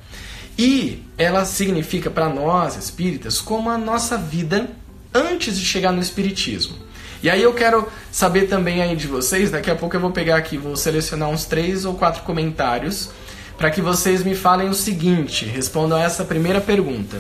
E 0.57 1.03
ela 1.19 1.45
significa 1.45 2.09
para 2.09 2.31
nós, 2.31 2.77
espíritas, 2.77 3.39
como 3.39 3.69
a 3.69 3.77
nossa 3.77 4.17
vida 4.17 4.71
antes 5.13 5.59
de 5.59 5.65
chegar 5.67 5.93
no 5.93 6.01
espiritismo. 6.01 6.75
E 7.23 7.29
aí 7.29 7.43
eu 7.43 7.53
quero 7.53 7.87
saber 8.11 8.47
também 8.49 8.83
aí 8.83 8.97
de 8.97 9.07
vocês, 9.07 9.51
daqui 9.51 9.71
a 9.71 9.77
pouco 9.77 9.95
eu 9.95 10.01
vou 10.01 10.11
pegar 10.11 10.37
aqui, 10.37 10.57
vou 10.57 10.75
selecionar 10.75 11.29
uns 11.29 11.45
três 11.45 11.85
ou 11.85 11.95
quatro 11.95 12.23
comentários 12.23 13.11
para 13.59 13.71
que 13.71 13.83
vocês 13.83 14.25
me 14.25 14.35
falem 14.35 14.71
o 14.71 14.75
seguinte, 14.75 15.45
respondam 15.45 15.99
a 15.99 16.03
essa 16.03 16.25
primeira 16.25 16.63
pergunta. 16.63 17.19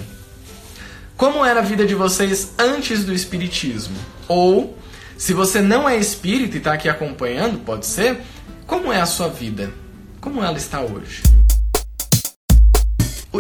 Como 1.15 1.45
era 1.45 1.61
a 1.61 1.63
vida 1.63 1.85
de 1.85 1.95
vocês 1.95 2.55
antes 2.59 3.05
do 3.05 3.13
espiritismo? 3.13 3.95
Ou, 4.27 4.75
se 5.19 5.35
você 5.35 5.61
não 5.61 5.87
é 5.87 5.99
espírita 5.99 6.57
e 6.57 6.59
está 6.59 6.73
aqui 6.73 6.89
acompanhando, 6.89 7.59
pode 7.59 7.85
ser, 7.85 8.23
como 8.67 8.91
é 8.91 8.99
a 9.03 9.07
sua 9.07 9.29
vida? 9.29 9.71
Como 10.19 10.43
ela 10.43 10.57
está 10.57 10.81
hoje? 10.81 11.23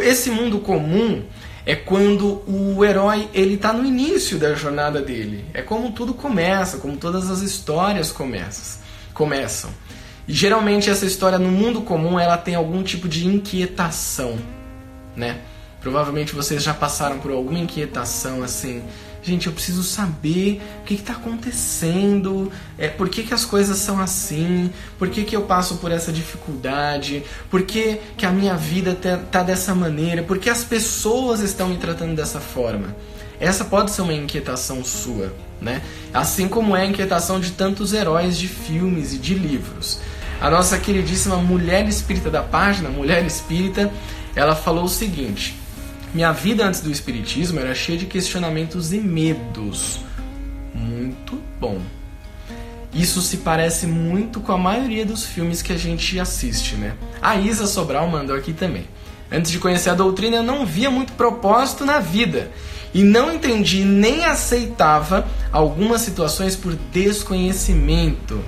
Esse 0.02 0.31
mundo 0.31 0.59
comum 0.59 1.25
é 1.67 1.75
quando 1.75 2.43
o 2.47 2.85
herói 2.85 3.29
ele 3.35 3.55
está 3.55 3.73
no 3.73 3.85
início 3.85 4.38
da 4.38 4.55
jornada 4.55 5.00
dele. 5.00 5.45
É 5.52 5.62
como 5.62 5.93
tudo 5.93 6.14
começa, 6.14 6.79
como 6.79 6.97
todas 6.97 7.31
as 7.31 7.40
histórias 7.40 8.11
começam. 8.11 8.81
começam. 9.12 9.71
E 10.26 10.33
geralmente 10.33 10.88
essa 10.88 11.05
história 11.05 11.38
no 11.38 11.50
mundo 11.50 11.83
comum 11.83 12.19
ela 12.19 12.38
tem 12.38 12.55
algum 12.55 12.83
tipo 12.83 13.09
de 13.09 13.26
inquietação, 13.26 14.38
né? 15.17 15.40
Provavelmente 15.81 16.35
vocês 16.35 16.62
já 16.62 16.75
passaram 16.75 17.19
por 17.19 17.31
alguma 17.31 17.59
inquietação 17.59 18.43
assim. 18.43 18.83
Gente, 19.23 19.47
eu 19.47 19.53
preciso 19.53 19.83
saber 19.83 20.62
o 20.81 20.85
que 20.85 20.95
está 20.95 21.12
acontecendo, 21.12 22.50
é, 22.79 22.89
por 22.89 23.09
que, 23.09 23.23
que 23.23 23.35
as 23.35 23.45
coisas 23.45 23.77
são 23.77 24.00
assim, 24.00 24.73
por 24.99 25.11
que, 25.11 25.25
que 25.25 25.37
eu 25.37 25.43
passo 25.43 25.77
por 25.77 25.93
essa 25.93 26.11
dificuldade, 26.11 27.23
por 27.50 27.62
que, 27.62 28.00
que 28.17 28.25
a 28.25 28.31
minha 28.31 28.57
vida 28.57 28.97
tá 29.31 29.43
dessa 29.43 29.75
maneira, 29.75 30.23
por 30.23 30.39
que 30.39 30.49
as 30.49 30.65
pessoas 30.65 31.41
estão 31.41 31.69
me 31.69 31.77
tratando 31.77 32.17
dessa 32.17 32.41
forma. 32.41 32.97
Essa 33.39 33.65
pode 33.65 33.91
ser 33.91 34.03
uma 34.03 34.12
inquietação 34.12 34.85
sua, 34.85 35.35
né? 35.61 35.83
Assim 36.12 36.49
como 36.49 36.77
é 36.77 36.83
a 36.83 36.87
inquietação 36.87 37.41
de 37.41 37.53
tantos 37.53 37.93
heróis 37.93 38.39
de 38.39 38.49
filmes 38.49 39.15
e 39.15 39.19
de 39.19 39.35
livros. 39.35 39.99
A 40.41 40.49
nossa 40.49 40.79
queridíssima 40.79 41.37
mulher 41.37 41.87
espírita 41.87 42.31
da 42.31 42.43
página, 42.43 42.89
Mulher 42.89 43.25
Espírita, 43.27 43.93
ela 44.35 44.55
falou 44.55 44.85
o 44.85 44.89
seguinte: 44.89 45.60
minha 46.12 46.33
vida 46.33 46.67
antes 46.67 46.81
do 46.81 46.90
espiritismo 46.90 47.61
era 47.61 47.75
cheia 47.75 47.99
de 47.99 48.07
questionamentos 48.07 48.93
e 48.93 48.99
medos. 48.99 50.00
Muito 50.75 51.38
bom. 51.61 51.81
Isso 52.93 53.23
se 53.23 53.38
parece 53.38 53.87
muito 53.87 54.40
com 54.40 54.52
a 54.52 54.59
maioria 54.59 55.07
dos 55.07 55.25
filmes 55.25 55.62
que 55.62 55.73
a 55.73 55.79
gente 55.79 56.19
assiste, 56.19 56.75
né? 56.75 56.95
A 57.23 57.37
Isa 57.37 57.67
Sobral 57.67 58.09
mandou 58.09 58.35
aqui 58.35 58.52
também. 58.52 58.85
Antes 59.31 59.52
de 59.52 59.61
conhecer 59.61 59.90
a 59.90 59.95
doutrina, 59.95 60.38
eu 60.38 60.43
não 60.43 60.67
via 60.67 60.90
muito 60.90 61.12
propósito 61.12 61.85
na 61.85 62.00
vida 62.00 62.50
e 62.93 63.05
não 63.05 63.33
entendi 63.33 63.85
nem 63.85 64.25
aceitava 64.25 65.26
algumas 65.52 66.00
situações 66.00 66.57
por 66.57 66.75
desconhecimento. 66.93 68.43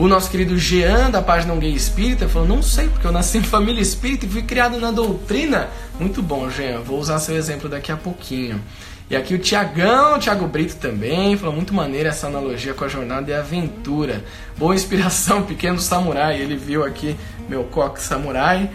O 0.00 0.08
nosso 0.08 0.30
querido 0.30 0.56
Jean, 0.56 1.10
da 1.10 1.20
página 1.20 1.52
Um 1.52 1.58
Gay 1.58 1.74
Espírita, 1.74 2.26
falou: 2.26 2.48
Não 2.48 2.62
sei, 2.62 2.88
porque 2.88 3.06
eu 3.06 3.12
nasci 3.12 3.36
em 3.36 3.42
família 3.42 3.82
espírita 3.82 4.24
e 4.24 4.30
fui 4.30 4.40
criado 4.40 4.80
na 4.80 4.90
doutrina. 4.90 5.68
Muito 5.98 6.22
bom, 6.22 6.48
Jean. 6.48 6.80
Vou 6.80 6.98
usar 6.98 7.18
seu 7.18 7.36
exemplo 7.36 7.68
daqui 7.68 7.92
a 7.92 7.98
pouquinho. 7.98 8.62
E 9.10 9.14
aqui 9.14 9.34
o 9.34 9.38
Tiagão, 9.38 10.18
Thiago 10.18 10.46
Brito 10.46 10.76
também, 10.76 11.36
falou 11.36 11.54
muito 11.54 11.74
maneira 11.74 12.08
essa 12.08 12.28
analogia 12.28 12.72
com 12.72 12.82
a 12.82 12.88
jornada 12.88 13.30
e 13.30 13.34
a 13.34 13.40
aventura. 13.40 14.24
Boa 14.56 14.74
inspiração, 14.74 15.42
pequeno 15.44 15.78
samurai. 15.78 16.40
Ele 16.40 16.56
viu 16.56 16.82
aqui 16.82 17.14
meu 17.46 17.64
coque 17.64 18.00
samurai. 18.00 18.70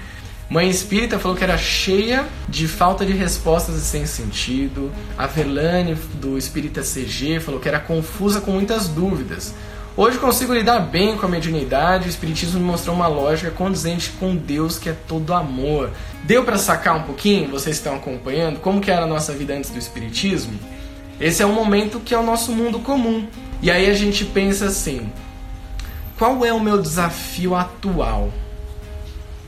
Mãe 0.47 0.69
Espírita 0.69 1.17
falou 1.17 1.35
que 1.35 1.43
era 1.43 1.57
cheia 1.57 2.23
de 2.47 2.67
falta 2.67 3.03
de 3.03 3.13
respostas 3.13 3.77
e 3.77 3.81
sem 3.81 4.05
sentido. 4.05 4.91
A 5.17 5.25
Verlane, 5.25 5.95
do 6.21 6.37
Espírita 6.37 6.81
CG, 6.83 7.39
falou 7.39 7.59
que 7.59 7.67
era 7.67 7.79
confusa 7.79 8.39
com 8.39 8.51
muitas 8.51 8.87
dúvidas. 8.87 9.55
Hoje 9.97 10.17
consigo 10.17 10.53
lidar 10.53 10.79
bem 10.79 11.15
com 11.15 11.25
a 11.25 11.29
mediunidade, 11.29 12.07
o 12.07 12.09
Espiritismo 12.09 12.59
me 12.59 12.65
mostrou 12.65 12.93
uma 12.93 13.07
lógica 13.07 13.49
condizente 13.49 14.11
com 14.19 14.35
Deus 14.35 14.77
que 14.77 14.89
é 14.89 14.93
todo 15.07 15.33
amor. 15.33 15.89
Deu 16.25 16.43
para 16.43 16.57
sacar 16.57 16.97
um 16.97 17.03
pouquinho, 17.03 17.49
vocês 17.49 17.77
estão 17.77 17.95
acompanhando, 17.95 18.59
como 18.59 18.81
que 18.81 18.91
era 18.91 19.03
a 19.03 19.07
nossa 19.07 19.31
vida 19.31 19.53
antes 19.53 19.69
do 19.69 19.79
Espiritismo? 19.79 20.59
Esse 21.17 21.41
é 21.41 21.45
um 21.45 21.53
momento 21.53 22.01
que 22.01 22.13
é 22.13 22.17
o 22.17 22.23
nosso 22.23 22.51
mundo 22.51 22.79
comum. 22.79 23.25
E 23.61 23.71
aí 23.71 23.89
a 23.89 23.93
gente 23.93 24.25
pensa 24.25 24.65
assim, 24.65 25.09
qual 26.17 26.45
é 26.45 26.51
o 26.51 26.59
meu 26.59 26.81
desafio 26.81 27.55
atual? 27.55 28.33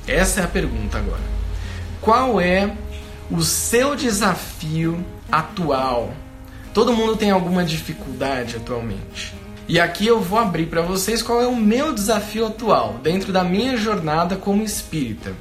Essa 0.08 0.40
é 0.40 0.44
a 0.46 0.48
pergunta 0.48 0.98
agora. 0.98 1.24
Qual 2.00 2.40
é 2.40 2.72
o 3.30 3.42
seu 3.42 3.98
desafio 3.98 5.06
atual? 5.30 6.14
Todo 6.74 6.94
mundo 6.94 7.18
tem 7.18 7.32
alguma 7.32 7.66
dificuldade 7.66 8.56
atualmente. 8.56 9.37
E 9.68 9.82
aqui 9.82 10.08
eu 10.08 10.22
vou 10.22 10.40
abrir 10.40 10.68
para 10.68 10.82
vocês 10.82 11.22
qual 11.22 11.42
é 11.42 11.48
o 11.48 11.56
meu 11.56 11.92
desafio 11.94 12.48
atual 12.48 13.00
dentro 13.04 13.34
da 13.34 13.44
minha 13.44 13.76
jornada 13.76 14.38
como 14.38 14.64
espírita. 14.64 15.34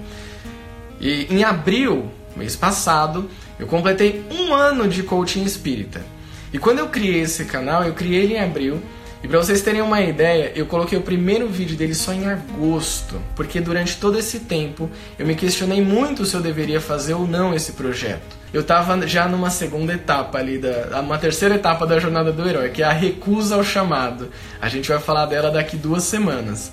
E 1.00 1.28
em 1.30 1.44
abril, 1.44 2.10
mês 2.34 2.56
passado, 2.56 3.30
eu 3.56 3.68
completei 3.68 4.24
um 4.30 4.52
ano 4.52 4.88
de 4.88 5.04
coaching 5.04 5.44
espírita. 5.44 6.04
E 6.52 6.58
quando 6.58 6.80
eu 6.80 6.88
criei 6.88 7.20
esse 7.20 7.44
canal, 7.44 7.84
eu 7.84 7.94
criei 7.94 8.24
ele 8.24 8.34
em 8.34 8.40
abril 8.40 8.82
e 9.26 9.28
para 9.28 9.40
vocês 9.40 9.60
terem 9.60 9.82
uma 9.82 10.00
ideia, 10.00 10.52
eu 10.54 10.66
coloquei 10.66 10.96
o 10.96 11.02
primeiro 11.02 11.48
vídeo 11.48 11.76
dele 11.76 11.96
só 11.96 12.12
em 12.12 12.28
agosto, 12.28 13.20
porque 13.34 13.60
durante 13.60 13.96
todo 13.96 14.16
esse 14.16 14.38
tempo 14.38 14.88
eu 15.18 15.26
me 15.26 15.34
questionei 15.34 15.82
muito 15.82 16.24
se 16.24 16.36
eu 16.36 16.40
deveria 16.40 16.80
fazer 16.80 17.14
ou 17.14 17.26
não 17.26 17.52
esse 17.52 17.72
projeto. 17.72 18.36
Eu 18.52 18.60
estava 18.60 19.04
já 19.04 19.26
numa 19.26 19.50
segunda 19.50 19.92
etapa 19.92 20.38
ali, 20.38 20.58
da, 20.58 21.00
uma 21.00 21.18
terceira 21.18 21.56
etapa 21.56 21.84
da 21.84 21.98
jornada 21.98 22.30
do 22.30 22.48
herói, 22.48 22.70
que 22.70 22.84
é 22.84 22.86
a 22.86 22.92
recusa 22.92 23.56
ao 23.56 23.64
chamado. 23.64 24.30
A 24.60 24.68
gente 24.68 24.88
vai 24.88 25.00
falar 25.00 25.26
dela 25.26 25.50
daqui 25.50 25.76
duas 25.76 26.04
semanas. 26.04 26.70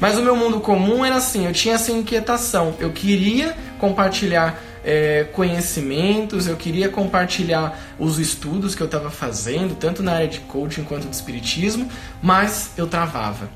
Mas 0.00 0.18
o 0.18 0.22
meu 0.22 0.34
mundo 0.34 0.58
comum 0.58 1.04
era 1.04 1.14
assim, 1.14 1.46
eu 1.46 1.52
tinha 1.52 1.76
essa 1.76 1.92
inquietação. 1.92 2.74
Eu 2.80 2.90
queria 2.90 3.54
compartilhar 3.78 4.60
é, 4.84 5.24
conhecimentos, 5.32 6.46
eu 6.46 6.56
queria 6.56 6.88
compartilhar 6.88 7.94
os 7.98 8.18
estudos 8.18 8.74
que 8.74 8.82
eu 8.82 8.86
estava 8.86 9.10
fazendo, 9.10 9.74
tanto 9.74 10.02
na 10.02 10.12
área 10.12 10.28
de 10.28 10.40
coaching 10.40 10.84
quanto 10.84 11.06
de 11.06 11.14
espiritismo, 11.14 11.88
mas 12.22 12.72
eu 12.76 12.86
travava. 12.86 13.48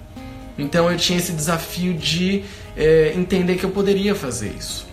Então 0.58 0.90
eu 0.90 0.96
tinha 0.96 1.18
esse 1.18 1.32
desafio 1.32 1.94
de 1.94 2.44
é, 2.76 3.12
entender 3.14 3.56
que 3.56 3.64
eu 3.64 3.70
poderia 3.70 4.14
fazer 4.14 4.54
isso. 4.58 4.86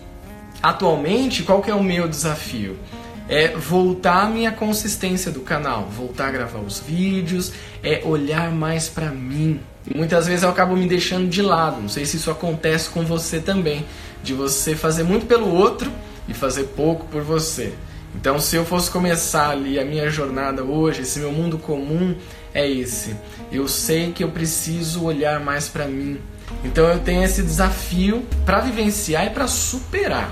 Atualmente, 0.62 1.42
qual 1.42 1.62
que 1.62 1.70
é 1.70 1.74
o 1.74 1.82
meu 1.82 2.08
desafio? 2.08 2.78
É 3.26 3.48
voltar 3.48 4.24
a 4.24 4.28
minha 4.28 4.52
consistência 4.52 5.30
do 5.30 5.40
canal, 5.40 5.86
voltar 5.86 6.28
a 6.28 6.30
gravar 6.30 6.58
os 6.58 6.78
vídeos, 6.78 7.52
é 7.82 8.02
olhar 8.04 8.50
mais 8.50 8.88
para 8.88 9.10
mim. 9.10 9.60
E 9.86 9.96
muitas 9.96 10.26
vezes 10.26 10.42
eu 10.42 10.50
acabo 10.50 10.76
me 10.76 10.86
deixando 10.86 11.28
de 11.28 11.40
lado. 11.40 11.80
Não 11.80 11.88
sei 11.88 12.04
se 12.04 12.18
isso 12.18 12.30
acontece 12.30 12.90
com 12.90 13.02
você 13.02 13.40
também, 13.40 13.86
de 14.22 14.34
você 14.34 14.74
fazer 14.74 15.04
muito 15.04 15.24
pelo 15.24 15.48
outro 15.54 15.90
e 16.28 16.34
fazer 16.34 16.64
pouco 16.76 17.06
por 17.06 17.22
você. 17.22 17.74
Então, 18.14 18.38
se 18.38 18.56
eu 18.56 18.64
fosse 18.64 18.90
começar 18.90 19.50
ali 19.50 19.78
a 19.78 19.84
minha 19.84 20.08
jornada 20.08 20.62
hoje, 20.62 21.02
esse 21.02 21.18
meu 21.18 21.32
mundo 21.32 21.58
comum 21.58 22.14
é 22.52 22.68
esse. 22.68 23.16
Eu 23.50 23.66
sei 23.66 24.12
que 24.12 24.22
eu 24.22 24.30
preciso 24.30 25.04
olhar 25.04 25.40
mais 25.40 25.68
para 25.68 25.86
mim. 25.86 26.18
Então, 26.62 26.86
eu 26.86 27.00
tenho 27.00 27.24
esse 27.24 27.42
desafio 27.42 28.24
para 28.46 28.60
vivenciar 28.60 29.26
e 29.26 29.30
para 29.30 29.48
superar. 29.48 30.30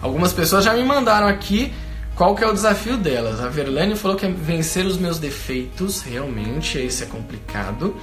Algumas 0.00 0.32
pessoas 0.32 0.64
já 0.64 0.72
me 0.72 0.82
mandaram 0.82 1.28
aqui 1.28 1.72
qual 2.14 2.34
que 2.34 2.42
é 2.42 2.46
o 2.46 2.52
desafio 2.52 2.96
delas. 2.96 3.40
A 3.40 3.48
Verlane 3.48 3.94
falou 3.96 4.16
que 4.16 4.24
é 4.24 4.30
vencer 4.30 4.86
os 4.86 4.96
meus 4.96 5.18
defeitos, 5.18 6.00
realmente, 6.00 6.78
esse 6.78 7.02
é 7.02 7.06
complicado. 7.06 7.94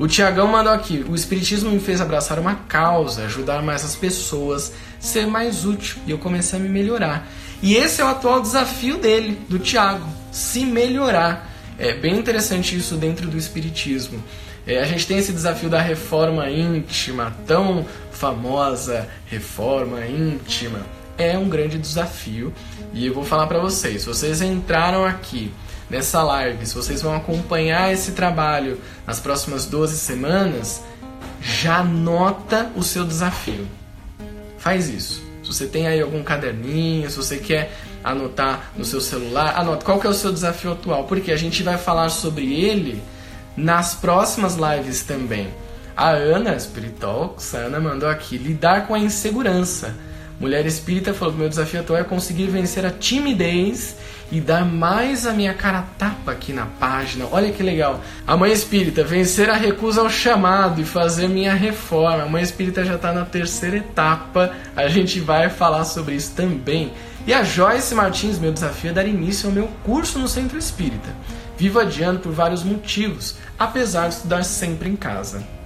O 0.00 0.08
Tiagão 0.08 0.46
mandou 0.46 0.72
aqui: 0.72 1.04
o 1.06 1.14
Espiritismo 1.14 1.70
me 1.70 1.78
fez 1.78 2.00
abraçar 2.00 2.38
uma 2.38 2.54
causa, 2.54 3.24
ajudar 3.26 3.62
mais 3.62 3.84
as 3.84 3.94
pessoas, 3.94 4.72
ser 4.98 5.26
mais 5.26 5.66
útil. 5.66 5.98
E 6.06 6.10
eu 6.10 6.16
comecei 6.16 6.58
a 6.58 6.62
me 6.62 6.70
melhorar. 6.70 7.28
E 7.62 7.76
esse 7.76 8.00
é 8.00 8.04
o 8.04 8.08
atual 8.08 8.40
desafio 8.40 8.96
dele, 8.96 9.38
do 9.46 9.58
Tiago, 9.58 10.08
se 10.32 10.64
melhorar. 10.64 11.52
É 11.78 11.92
bem 11.92 12.18
interessante 12.18 12.74
isso 12.74 12.96
dentro 12.96 13.28
do 13.28 13.36
Espiritismo. 13.36 14.24
É, 14.66 14.78
a 14.78 14.86
gente 14.86 15.06
tem 15.06 15.18
esse 15.18 15.34
desafio 15.34 15.68
da 15.68 15.82
reforma 15.82 16.48
íntima, 16.48 17.36
tão 17.46 17.84
famosa 18.10 19.06
reforma 19.26 20.06
íntima. 20.06 20.80
É 21.18 21.36
um 21.36 21.50
grande 21.50 21.76
desafio 21.76 22.54
e 22.94 23.06
eu 23.06 23.12
vou 23.12 23.24
falar 23.24 23.46
para 23.46 23.58
vocês. 23.58 24.06
Vocês 24.06 24.40
entraram 24.40 25.04
aqui 25.04 25.52
nessa 25.90 26.22
live, 26.22 26.64
se 26.64 26.74
vocês 26.74 27.02
vão 27.02 27.14
acompanhar 27.14 27.92
esse 27.92 28.12
trabalho 28.12 28.80
nas 29.06 29.20
próximas 29.20 29.66
12 29.66 29.98
semanas, 29.98 30.82
já 31.42 31.78
anota 31.78 32.70
o 32.76 32.82
seu 32.82 33.04
desafio. 33.04 33.66
Faz 34.56 34.88
isso. 34.88 35.22
Se 35.42 35.52
você 35.52 35.66
tem 35.66 35.88
aí 35.88 36.00
algum 36.00 36.22
caderninho, 36.22 37.10
se 37.10 37.16
você 37.16 37.38
quer 37.38 37.72
anotar 38.04 38.70
no 38.76 38.84
seu 38.84 39.00
celular, 39.00 39.58
anota 39.58 39.84
qual 39.84 39.98
que 39.98 40.06
é 40.06 40.10
o 40.10 40.14
seu 40.14 40.32
desafio 40.32 40.72
atual, 40.72 41.04
porque 41.04 41.32
a 41.32 41.36
gente 41.36 41.62
vai 41.62 41.76
falar 41.76 42.08
sobre 42.08 42.54
ele 42.62 43.02
nas 43.56 43.94
próximas 43.94 44.56
lives 44.56 45.02
também. 45.02 45.48
A 45.96 46.10
Ana, 46.10 46.58
Spirit 46.58 46.94
Talks, 46.94 47.54
a 47.54 47.58
Ana 47.58 47.80
mandou 47.80 48.08
aqui, 48.08 48.38
lidar 48.38 48.86
com 48.86 48.94
a 48.94 48.98
insegurança. 48.98 49.94
Mulher 50.38 50.64
Espírita 50.64 51.12
falou 51.12 51.34
que 51.34 51.40
meu 51.40 51.48
desafio 51.48 51.80
atual 51.80 51.98
é 51.98 52.04
conseguir 52.04 52.46
vencer 52.46 52.86
a 52.86 52.90
timidez 52.90 53.96
e 54.30 54.40
dar 54.40 54.64
mais 54.64 55.26
a 55.26 55.32
minha 55.32 55.52
cara 55.52 55.84
tapa 55.98 56.32
aqui 56.32 56.52
na 56.52 56.66
página. 56.66 57.26
Olha 57.30 57.52
que 57.52 57.62
legal. 57.62 58.00
A 58.26 58.36
Mãe 58.36 58.52
Espírita, 58.52 59.02
vencer 59.02 59.50
a 59.50 59.54
recusa 59.54 60.00
ao 60.00 60.10
chamado 60.10 60.80
e 60.80 60.84
fazer 60.84 61.28
minha 61.28 61.54
reforma. 61.54 62.22
A 62.22 62.28
Mãe 62.28 62.42
Espírita 62.42 62.84
já 62.84 62.94
está 62.94 63.12
na 63.12 63.24
terceira 63.24 63.78
etapa. 63.78 64.52
A 64.76 64.88
gente 64.88 65.20
vai 65.20 65.50
falar 65.50 65.84
sobre 65.84 66.14
isso 66.14 66.32
também. 66.34 66.92
E 67.26 67.34
a 67.34 67.42
Joyce 67.42 67.94
Martins, 67.94 68.38
meu 68.38 68.52
desafio 68.52 68.90
é 68.90 68.94
dar 68.94 69.06
início 69.06 69.48
ao 69.48 69.54
meu 69.54 69.68
curso 69.84 70.18
no 70.18 70.28
Centro 70.28 70.56
Espírita. 70.56 71.10
Vivo 71.58 71.78
adiando 71.78 72.20
por 72.20 72.32
vários 72.32 72.62
motivos, 72.62 73.36
apesar 73.58 74.08
de 74.08 74.14
estudar 74.14 74.42
sempre 74.44 74.88
em 74.88 74.96
casa. 74.96 75.59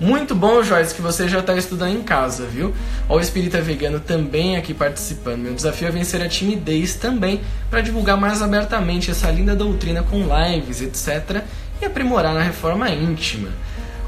Muito 0.00 0.34
bom, 0.34 0.62
Joyce, 0.62 0.94
que 0.94 1.02
você 1.02 1.28
já 1.28 1.40
está 1.40 1.54
estudando 1.54 1.94
em 1.94 2.02
casa, 2.02 2.46
viu? 2.46 2.74
Ó, 3.06 3.18
o 3.18 3.20
Espírita 3.20 3.60
Vegano 3.60 4.00
também 4.00 4.56
aqui 4.56 4.72
participando. 4.72 5.40
Meu 5.40 5.52
desafio 5.52 5.88
é 5.88 5.90
vencer 5.90 6.22
a 6.22 6.28
timidez 6.28 6.94
também, 6.94 7.42
para 7.68 7.82
divulgar 7.82 8.16
mais 8.16 8.40
abertamente 8.40 9.10
essa 9.10 9.30
linda 9.30 9.54
doutrina 9.54 10.02
com 10.02 10.24
lives, 10.24 10.80
etc. 10.80 11.42
e 11.82 11.84
aprimorar 11.84 12.32
na 12.32 12.40
reforma 12.40 12.88
íntima. 12.88 13.50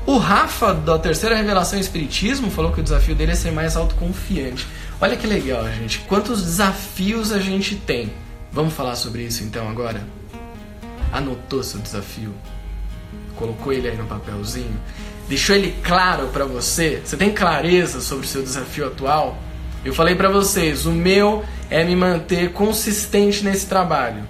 O 0.06 0.16
Rafa, 0.16 0.72
da 0.72 0.99
terceira 0.99 1.37
revelação 1.37 1.78
Espiritismo, 1.78 2.50
falou 2.50 2.72
que 2.72 2.80
o 2.80 2.82
desafio 2.82 3.14
dele 3.14 3.32
é 3.32 3.34
ser 3.34 3.52
mais 3.52 3.76
autoconfiante. 3.76 4.66
Olha 4.99 5.14
que 5.14 5.26
legal, 5.26 5.62
gente. 5.75 5.99
Quantos 6.08 6.42
desafios 6.42 7.32
a 7.32 7.38
gente 7.38 7.76
tem. 7.76 8.11
Vamos 8.50 8.72
falar 8.72 8.96
sobre 8.96 9.25
isso 9.25 9.44
então 9.44 9.68
agora? 9.68 10.02
Anotou 11.12 11.62
seu 11.62 11.80
desafio? 11.80 12.32
Colocou 13.37 13.75
ele 13.75 13.88
aí 13.88 13.96
no 13.96 14.06
papelzinho? 14.06 14.80
Deixou 15.33 15.57
ele 15.57 15.75
claro 15.83 16.29
para 16.29 16.45
você? 16.45 17.01
Você 17.03 17.17
tem 17.17 17.31
clareza 17.31 18.03
sobre 18.03 18.27
o 18.27 18.29
seu 18.29 18.43
desafio 18.43 18.87
atual? 18.87 19.39
Eu 19.83 19.95
falei 19.95 20.15
para 20.15 20.29
vocês, 20.29 20.85
o 20.85 20.93
meu 20.93 21.43
é 21.71 21.83
me 21.83 21.97
manter 21.97 22.53
consistente 22.53 23.43
nesse 23.43 23.65
trabalho. 23.67 24.25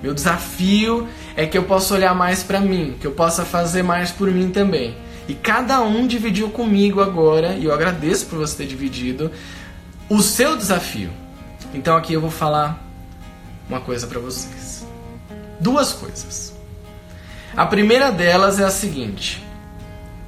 Meu 0.00 0.14
desafio 0.14 1.08
é 1.34 1.44
que 1.44 1.58
eu 1.58 1.64
possa 1.64 1.92
olhar 1.92 2.14
mais 2.14 2.44
para 2.44 2.60
mim, 2.60 2.96
que 3.00 3.06
eu 3.06 3.10
possa 3.10 3.44
fazer 3.44 3.82
mais 3.82 4.12
por 4.12 4.30
mim 4.30 4.50
também. 4.50 4.96
E 5.26 5.34
cada 5.34 5.80
um 5.80 6.06
dividiu 6.06 6.50
comigo 6.50 7.00
agora, 7.00 7.54
e 7.54 7.64
eu 7.64 7.74
agradeço 7.74 8.26
por 8.26 8.38
você 8.38 8.58
ter 8.58 8.66
dividido 8.68 9.32
o 10.08 10.22
seu 10.22 10.56
desafio. 10.56 11.10
Então 11.74 11.96
aqui 11.96 12.12
eu 12.12 12.20
vou 12.20 12.30
falar 12.30 12.80
uma 13.68 13.80
coisa 13.80 14.06
para 14.06 14.20
vocês. 14.20 14.86
Duas 15.58 15.92
coisas. 15.92 16.54
A 17.56 17.66
primeira 17.66 18.12
delas 18.12 18.60
é 18.60 18.64
a 18.64 18.70
seguinte: 18.70 19.47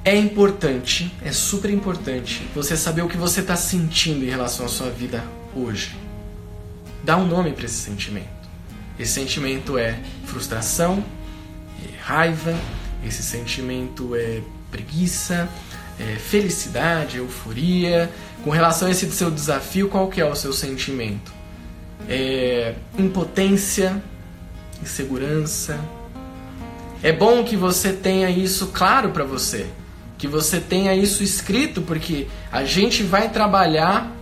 é 0.03 0.15
importante, 0.15 1.13
é 1.23 1.31
super 1.31 1.69
importante 1.69 2.47
você 2.55 2.75
saber 2.75 3.03
o 3.03 3.07
que 3.07 3.17
você 3.17 3.41
está 3.41 3.55
sentindo 3.55 4.25
em 4.25 4.29
relação 4.29 4.65
à 4.65 4.69
sua 4.69 4.89
vida 4.89 5.23
hoje. 5.55 5.95
Dá 7.03 7.17
um 7.17 7.27
nome 7.27 7.51
para 7.53 7.65
esse 7.65 7.75
sentimento. 7.75 8.27
Esse 8.97 9.13
sentimento 9.13 9.77
é 9.77 9.99
frustração, 10.25 11.03
é 11.83 11.97
raiva, 11.99 12.55
esse 13.05 13.21
sentimento 13.21 14.15
é 14.15 14.41
preguiça, 14.71 15.47
é 15.99 16.15
felicidade, 16.15 17.17
euforia. 17.17 18.11
Com 18.43 18.49
relação 18.49 18.87
a 18.87 18.91
esse 18.91 19.09
seu 19.11 19.29
desafio, 19.29 19.87
qual 19.87 20.09
que 20.09 20.19
é 20.19 20.25
o 20.25 20.35
seu 20.35 20.51
sentimento? 20.51 21.31
É 22.09 22.73
impotência, 22.97 24.01
insegurança. 24.81 25.79
É 27.03 27.13
bom 27.13 27.43
que 27.43 27.55
você 27.55 27.93
tenha 27.93 28.31
isso 28.31 28.67
claro 28.67 29.11
para 29.11 29.23
você 29.23 29.69
que 30.21 30.27
você 30.27 30.59
tenha 30.59 30.93
isso 30.93 31.23
escrito, 31.23 31.81
porque 31.81 32.27
a 32.51 32.63
gente 32.63 33.01
vai 33.01 33.29
trabalhar 33.29 34.15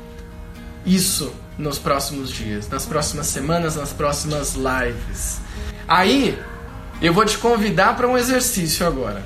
isso 0.86 1.30
nos 1.58 1.78
próximos 1.78 2.32
dias, 2.32 2.70
nas 2.70 2.86
próximas 2.86 3.28
semanas, 3.28 3.76
nas 3.76 3.92
próximas 3.92 4.56
lives. 4.56 5.42
Aí, 5.86 6.42
eu 7.02 7.14
vou 7.14 7.26
te 7.26 7.38
convidar 7.38 7.98
para 7.98 8.08
um 8.08 8.18
exercício 8.18 8.88
agora, 8.88 9.26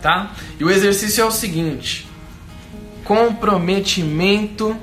tá? 0.00 0.32
E 0.58 0.64
o 0.64 0.70
exercício 0.70 1.20
é 1.20 1.24
o 1.26 1.30
seguinte: 1.30 2.08
comprometimento 3.04 4.74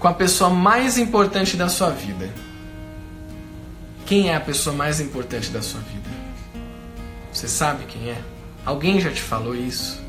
com 0.00 0.08
a 0.08 0.12
pessoa 0.12 0.50
mais 0.50 0.98
importante 0.98 1.56
da 1.56 1.68
sua 1.68 1.90
vida. 1.90 2.28
Quem 4.04 4.30
é 4.30 4.34
a 4.34 4.40
pessoa 4.40 4.74
mais 4.74 4.98
importante 4.98 5.50
da 5.50 5.62
sua 5.62 5.80
vida? 5.82 6.10
Você 7.32 7.46
sabe 7.46 7.84
quem 7.84 8.10
é? 8.10 8.20
Alguém 8.66 9.00
já 9.00 9.12
te 9.12 9.22
falou 9.22 9.54
isso? 9.54 10.01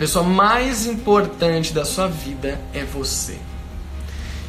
Pessoa 0.00 0.24
mais 0.24 0.86
importante 0.86 1.74
da 1.74 1.84
sua 1.84 2.08
vida 2.08 2.58
é 2.72 2.82
você. 2.84 3.36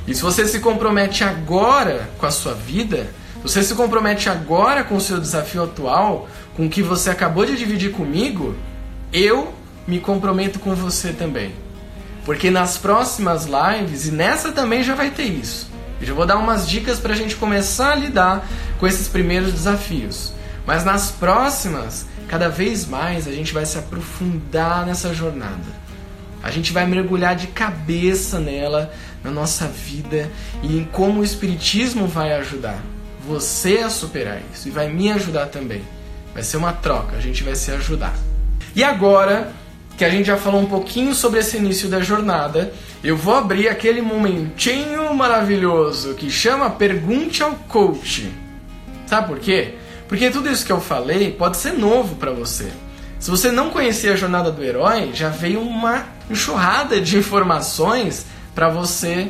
E 0.07 0.15
se 0.15 0.21
você 0.21 0.47
se 0.47 0.61
compromete 0.61 1.25
agora 1.25 2.09
com 2.17 2.25
a 2.25 2.31
sua 2.31 2.53
vida, 2.53 3.13
você 3.43 3.61
se 3.61 3.75
compromete 3.75 4.29
agora 4.29 4.81
com 4.81 4.95
o 4.95 5.01
seu 5.01 5.19
desafio 5.19 5.63
atual, 5.63 6.29
com 6.55 6.67
o 6.67 6.69
que 6.69 6.81
você 6.81 7.09
acabou 7.09 7.45
de 7.45 7.57
dividir 7.57 7.91
comigo, 7.91 8.55
eu 9.11 9.53
me 9.85 9.99
comprometo 9.99 10.57
com 10.57 10.73
você 10.73 11.11
também. 11.11 11.53
Porque 12.23 12.49
nas 12.49 12.77
próximas 12.77 13.45
lives, 13.45 14.07
e 14.07 14.11
nessa 14.11 14.53
também 14.53 14.85
já 14.85 14.95
vai 14.95 15.11
ter 15.11 15.25
isso. 15.25 15.69
Eu 15.99 16.07
já 16.07 16.13
vou 16.13 16.25
dar 16.25 16.37
umas 16.37 16.65
dicas 16.65 16.97
para 16.97 17.11
a 17.11 17.17
gente 17.17 17.35
começar 17.35 17.91
a 17.91 17.95
lidar 17.95 18.47
com 18.79 18.87
esses 18.87 19.09
primeiros 19.09 19.51
desafios. 19.51 20.31
Mas 20.65 20.85
nas 20.85 21.11
próximas, 21.11 22.05
cada 22.31 22.47
vez 22.47 22.87
mais 22.87 23.27
a 23.27 23.31
gente 23.31 23.53
vai 23.53 23.65
se 23.65 23.77
aprofundar 23.77 24.85
nessa 24.85 25.13
jornada. 25.13 25.81
A 26.41 26.49
gente 26.49 26.71
vai 26.71 26.87
mergulhar 26.87 27.35
de 27.35 27.47
cabeça 27.47 28.39
nela, 28.39 28.89
na 29.21 29.29
nossa 29.29 29.67
vida 29.67 30.31
e 30.63 30.77
em 30.77 30.85
como 30.85 31.19
o 31.19 31.23
Espiritismo 31.25 32.07
vai 32.07 32.31
ajudar 32.35 32.81
você 33.27 33.79
a 33.79 33.89
superar 33.89 34.41
isso 34.53 34.69
e 34.69 34.71
vai 34.71 34.89
me 34.89 35.11
ajudar 35.11 35.47
também. 35.47 35.83
Vai 36.33 36.41
ser 36.41 36.55
uma 36.55 36.71
troca, 36.71 37.17
a 37.17 37.19
gente 37.19 37.43
vai 37.43 37.53
se 37.53 37.69
ajudar. 37.71 38.15
E 38.73 38.81
agora 38.81 39.51
que 39.97 40.05
a 40.05 40.09
gente 40.09 40.27
já 40.27 40.37
falou 40.37 40.61
um 40.61 40.67
pouquinho 40.67 41.13
sobre 41.13 41.41
esse 41.41 41.57
início 41.57 41.89
da 41.89 41.99
jornada, 41.99 42.73
eu 43.03 43.17
vou 43.17 43.35
abrir 43.35 43.67
aquele 43.67 44.01
momentinho 44.01 45.13
maravilhoso 45.13 46.13
que 46.15 46.31
chama 46.31 46.69
Pergunte 46.69 47.43
ao 47.43 47.55
Coach. 47.55 48.31
Sabe 49.05 49.27
por 49.27 49.39
quê? 49.39 49.75
Porque 50.11 50.29
tudo 50.29 50.51
isso 50.51 50.65
que 50.65 50.73
eu 50.73 50.81
falei 50.81 51.31
pode 51.31 51.55
ser 51.55 51.71
novo 51.71 52.17
para 52.17 52.31
você. 52.31 52.69
Se 53.17 53.31
você 53.31 53.49
não 53.49 53.69
conhecia 53.69 54.11
a 54.11 54.15
jornada 54.17 54.51
do 54.51 54.61
herói, 54.61 55.11
já 55.13 55.29
veio 55.29 55.61
uma 55.61 56.05
enxurrada 56.29 56.99
de 56.99 57.17
informações 57.17 58.25
para 58.53 58.67
você 58.67 59.29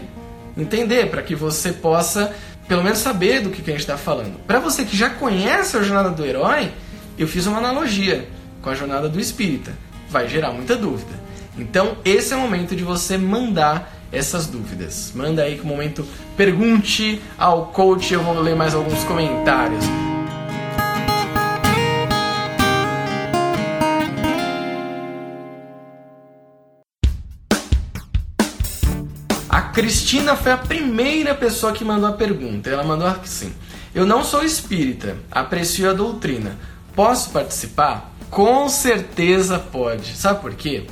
entender, 0.58 1.12
para 1.12 1.22
que 1.22 1.36
você 1.36 1.72
possa 1.72 2.36
pelo 2.68 2.84
menos 2.84 2.98
saber 2.98 3.42
do 3.42 3.52
que, 3.52 3.62
que 3.62 3.70
a 3.70 3.74
gente 3.74 3.82
está 3.82 3.96
falando. 3.96 4.40
Para 4.48 4.58
você 4.58 4.84
que 4.84 4.98
já 4.98 5.08
conhece 5.08 5.78
a 5.78 5.84
jornada 5.84 6.10
do 6.10 6.26
herói, 6.26 6.72
eu 7.16 7.28
fiz 7.28 7.46
uma 7.46 7.60
analogia 7.60 8.28
com 8.60 8.72
a 8.72 8.74
jornada 8.74 9.08
do 9.08 9.20
espírita. 9.20 9.74
Vai 10.10 10.28
gerar 10.28 10.52
muita 10.52 10.76
dúvida. 10.76 11.14
Então, 11.60 11.96
esse 12.04 12.34
é 12.34 12.36
o 12.36 12.40
momento 12.40 12.76
de 12.76 12.84
você 12.84 13.20
mandar 13.20 13.94
essas 14.12 14.48
dúvidas. 14.48 15.12
Manda 15.14 15.44
aí 15.44 15.60
que 15.60 15.64
o 15.64 15.68
momento 15.68 16.04
pergunte 16.36 17.22
ao 17.38 17.68
coach, 17.68 18.12
eu 18.12 18.24
vou 18.24 18.40
ler 18.42 18.56
mais 18.56 18.74
alguns 18.74 19.04
comentários. 19.04 19.86
Cristina 29.82 30.36
foi 30.36 30.52
a 30.52 30.58
primeira 30.58 31.34
pessoa 31.34 31.74
que 31.74 31.84
mandou 31.84 32.08
a 32.08 32.14
pergunta. 32.14 32.70
Ela 32.70 32.84
mandou 32.84 33.08
assim: 33.08 33.52
Eu 33.96 34.06
não 34.06 34.24
sou 34.24 34.44
espírita, 34.44 35.18
aprecio 35.32 35.90
a 35.90 35.94
doutrina. 35.94 36.56
Posso 36.96 37.32
participar? 37.32 38.14
Com 38.30 38.70
certeza 38.70 39.58
pode. 39.58 40.16
Sabe 40.16 40.40
por 40.40 40.54
quê? 40.54 40.86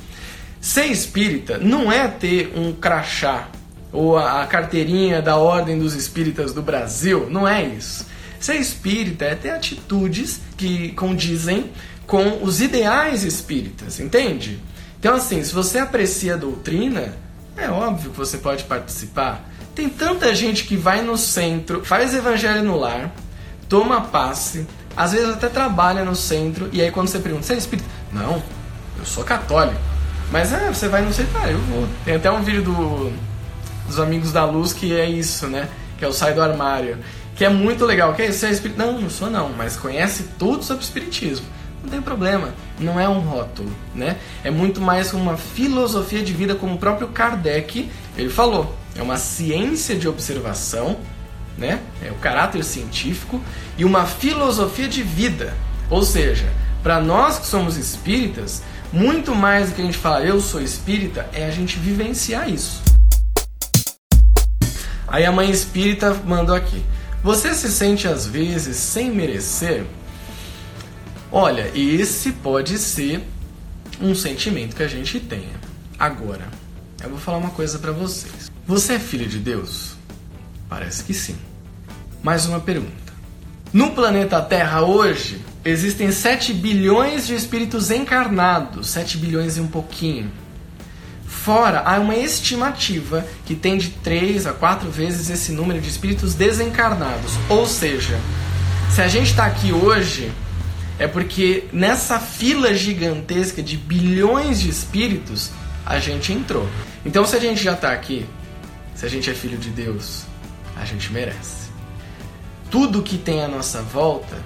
Ser 0.60 0.86
espírita 0.86 1.56
não 1.56 1.92
é 1.92 2.08
ter 2.08 2.52
um 2.56 2.72
crachá 2.72 3.46
ou 3.92 4.18
a 4.18 4.44
carteirinha 4.46 5.22
da 5.22 5.36
Ordem 5.36 5.78
dos 5.78 5.94
Espíritas 5.94 6.52
do 6.52 6.60
Brasil, 6.60 7.30
não 7.30 7.46
é 7.46 7.62
isso. 7.62 8.04
Ser 8.40 8.56
espírita 8.56 9.24
é 9.24 9.36
ter 9.36 9.50
atitudes 9.50 10.40
que 10.56 10.90
condizem 10.94 11.70
com 12.08 12.42
os 12.42 12.60
ideais 12.60 13.22
espíritas, 13.22 14.00
entende? 14.00 14.58
Então, 14.98 15.14
assim, 15.14 15.44
se 15.44 15.54
você 15.54 15.78
aprecia 15.78 16.34
a 16.34 16.36
doutrina, 16.36 17.14
é 17.60 17.70
óbvio 17.70 18.10
que 18.10 18.16
você 18.16 18.38
pode 18.38 18.64
participar. 18.64 19.48
Tem 19.74 19.88
tanta 19.88 20.34
gente 20.34 20.64
que 20.64 20.76
vai 20.76 21.02
no 21.02 21.16
centro, 21.16 21.84
faz 21.84 22.14
evangelho 22.14 22.62
no 22.62 22.78
lar, 22.78 23.14
toma 23.68 24.00
passe, 24.00 24.66
às 24.96 25.12
vezes 25.12 25.30
até 25.30 25.48
trabalha 25.48 26.04
no 26.04 26.16
centro, 26.16 26.68
e 26.72 26.82
aí 26.82 26.90
quando 26.90 27.08
você 27.08 27.18
pergunta, 27.18 27.46
você 27.46 27.54
é 27.54 27.56
espírita? 27.56 27.88
Não, 28.12 28.42
eu 28.98 29.04
sou 29.04 29.24
católico. 29.24 29.80
Mas 30.30 30.52
é, 30.52 30.68
você 30.68 30.88
vai 30.88 31.02
no 31.02 31.12
centro, 31.12 31.32
ah, 31.42 31.50
eu 31.50 31.58
vou. 31.58 31.88
Tem 32.04 32.14
até 32.16 32.30
um 32.30 32.42
vídeo 32.42 32.62
do, 32.62 33.12
dos 33.86 33.98
Amigos 33.98 34.32
da 34.32 34.44
Luz 34.44 34.72
que 34.72 34.96
é 34.96 35.08
isso, 35.08 35.46
né? 35.48 35.68
Que 35.98 36.04
é 36.04 36.08
o 36.08 36.12
Sai 36.12 36.34
do 36.34 36.42
Armário. 36.42 36.98
Que 37.34 37.44
é 37.44 37.48
muito 37.48 37.84
legal. 37.84 38.14
Que 38.14 38.22
é, 38.22 38.32
você 38.32 38.46
é 38.46 38.50
espírita? 38.50 38.84
Não, 38.84 39.00
não 39.00 39.10
sou 39.10 39.28
não, 39.28 39.50
mas 39.50 39.76
conhece 39.76 40.24
tudo 40.38 40.62
sobre 40.62 40.84
espiritismo. 40.84 41.46
Não 41.90 41.98
tem 41.98 42.00
problema, 42.00 42.54
não 42.78 43.00
é 43.00 43.08
um 43.08 43.18
rótulo, 43.18 43.70
né? 43.92 44.16
É 44.44 44.50
muito 44.50 44.80
mais 44.80 45.12
uma 45.12 45.36
filosofia 45.36 46.22
de 46.22 46.32
vida, 46.32 46.54
como 46.54 46.76
o 46.76 46.78
próprio 46.78 47.08
Kardec 47.08 47.90
ele 48.16 48.30
falou. 48.30 48.72
É 48.94 49.02
uma 49.02 49.16
ciência 49.16 49.96
de 49.96 50.06
observação, 50.06 50.98
né? 51.58 51.80
É 52.00 52.12
o 52.12 52.14
caráter 52.14 52.62
científico 52.62 53.42
e 53.76 53.84
uma 53.84 54.06
filosofia 54.06 54.86
de 54.86 55.02
vida. 55.02 55.52
Ou 55.90 56.04
seja, 56.04 56.48
para 56.80 57.00
nós 57.00 57.40
que 57.40 57.46
somos 57.46 57.76
espíritas, 57.76 58.62
muito 58.92 59.34
mais 59.34 59.70
do 59.70 59.74
que 59.74 59.82
a 59.82 59.84
gente 59.84 59.98
falar 59.98 60.24
eu 60.24 60.40
sou 60.40 60.62
espírita 60.62 61.28
é 61.32 61.44
a 61.44 61.50
gente 61.50 61.76
vivenciar 61.76 62.48
isso. 62.48 62.80
Aí 65.08 65.24
a 65.24 65.32
mãe 65.32 65.50
espírita 65.50 66.14
mandou 66.24 66.54
aqui: 66.54 66.84
Você 67.20 67.52
se 67.52 67.68
sente 67.68 68.06
às 68.06 68.26
vezes 68.26 68.76
sem 68.76 69.10
merecer? 69.10 69.84
Olha, 71.32 71.70
esse 71.76 72.32
pode 72.32 72.76
ser 72.76 73.24
um 74.00 74.16
sentimento 74.16 74.74
que 74.74 74.82
a 74.82 74.88
gente 74.88 75.20
tenha. 75.20 75.60
Agora, 75.96 76.48
eu 77.00 77.08
vou 77.08 77.18
falar 77.18 77.38
uma 77.38 77.50
coisa 77.50 77.78
para 77.78 77.92
vocês. 77.92 78.50
Você 78.66 78.94
é 78.94 78.98
filho 78.98 79.28
de 79.28 79.38
Deus? 79.38 79.92
Parece 80.68 81.04
que 81.04 81.14
sim. 81.14 81.36
Mais 82.20 82.46
uma 82.46 82.58
pergunta. 82.58 83.12
No 83.72 83.92
planeta 83.92 84.42
Terra 84.42 84.82
hoje, 84.82 85.40
existem 85.64 86.10
7 86.10 86.52
bilhões 86.52 87.28
de 87.28 87.36
espíritos 87.36 87.92
encarnados, 87.92 88.88
7 88.88 89.16
bilhões 89.16 89.56
e 89.56 89.60
um 89.60 89.68
pouquinho. 89.68 90.32
Fora, 91.28 91.80
há 91.86 92.00
uma 92.00 92.16
estimativa 92.16 93.24
que 93.46 93.54
tem 93.54 93.78
de 93.78 93.90
3 93.90 94.48
a 94.48 94.52
4 94.52 94.90
vezes 94.90 95.30
esse 95.30 95.52
número 95.52 95.80
de 95.80 95.88
espíritos 95.88 96.34
desencarnados. 96.34 97.34
Ou 97.48 97.68
seja, 97.68 98.18
se 98.90 99.00
a 99.00 99.06
gente 99.06 99.30
está 99.30 99.46
aqui 99.46 99.72
hoje, 99.72 100.32
é 101.00 101.08
porque 101.08 101.64
nessa 101.72 102.20
fila 102.20 102.74
gigantesca 102.74 103.62
de 103.62 103.74
bilhões 103.78 104.60
de 104.60 104.68
espíritos 104.68 105.50
a 105.86 105.98
gente 105.98 106.30
entrou. 106.30 106.68
Então, 107.06 107.24
se 107.24 107.34
a 107.34 107.40
gente 107.40 107.64
já 107.64 107.72
está 107.72 107.90
aqui, 107.90 108.26
se 108.94 109.06
a 109.06 109.08
gente 109.08 109.30
é 109.30 109.34
filho 109.34 109.56
de 109.56 109.70
Deus, 109.70 110.24
a 110.76 110.84
gente 110.84 111.10
merece. 111.10 111.70
Tudo 112.70 113.02
que 113.02 113.16
tem 113.16 113.42
à 113.42 113.48
nossa 113.48 113.80
volta, 113.80 114.36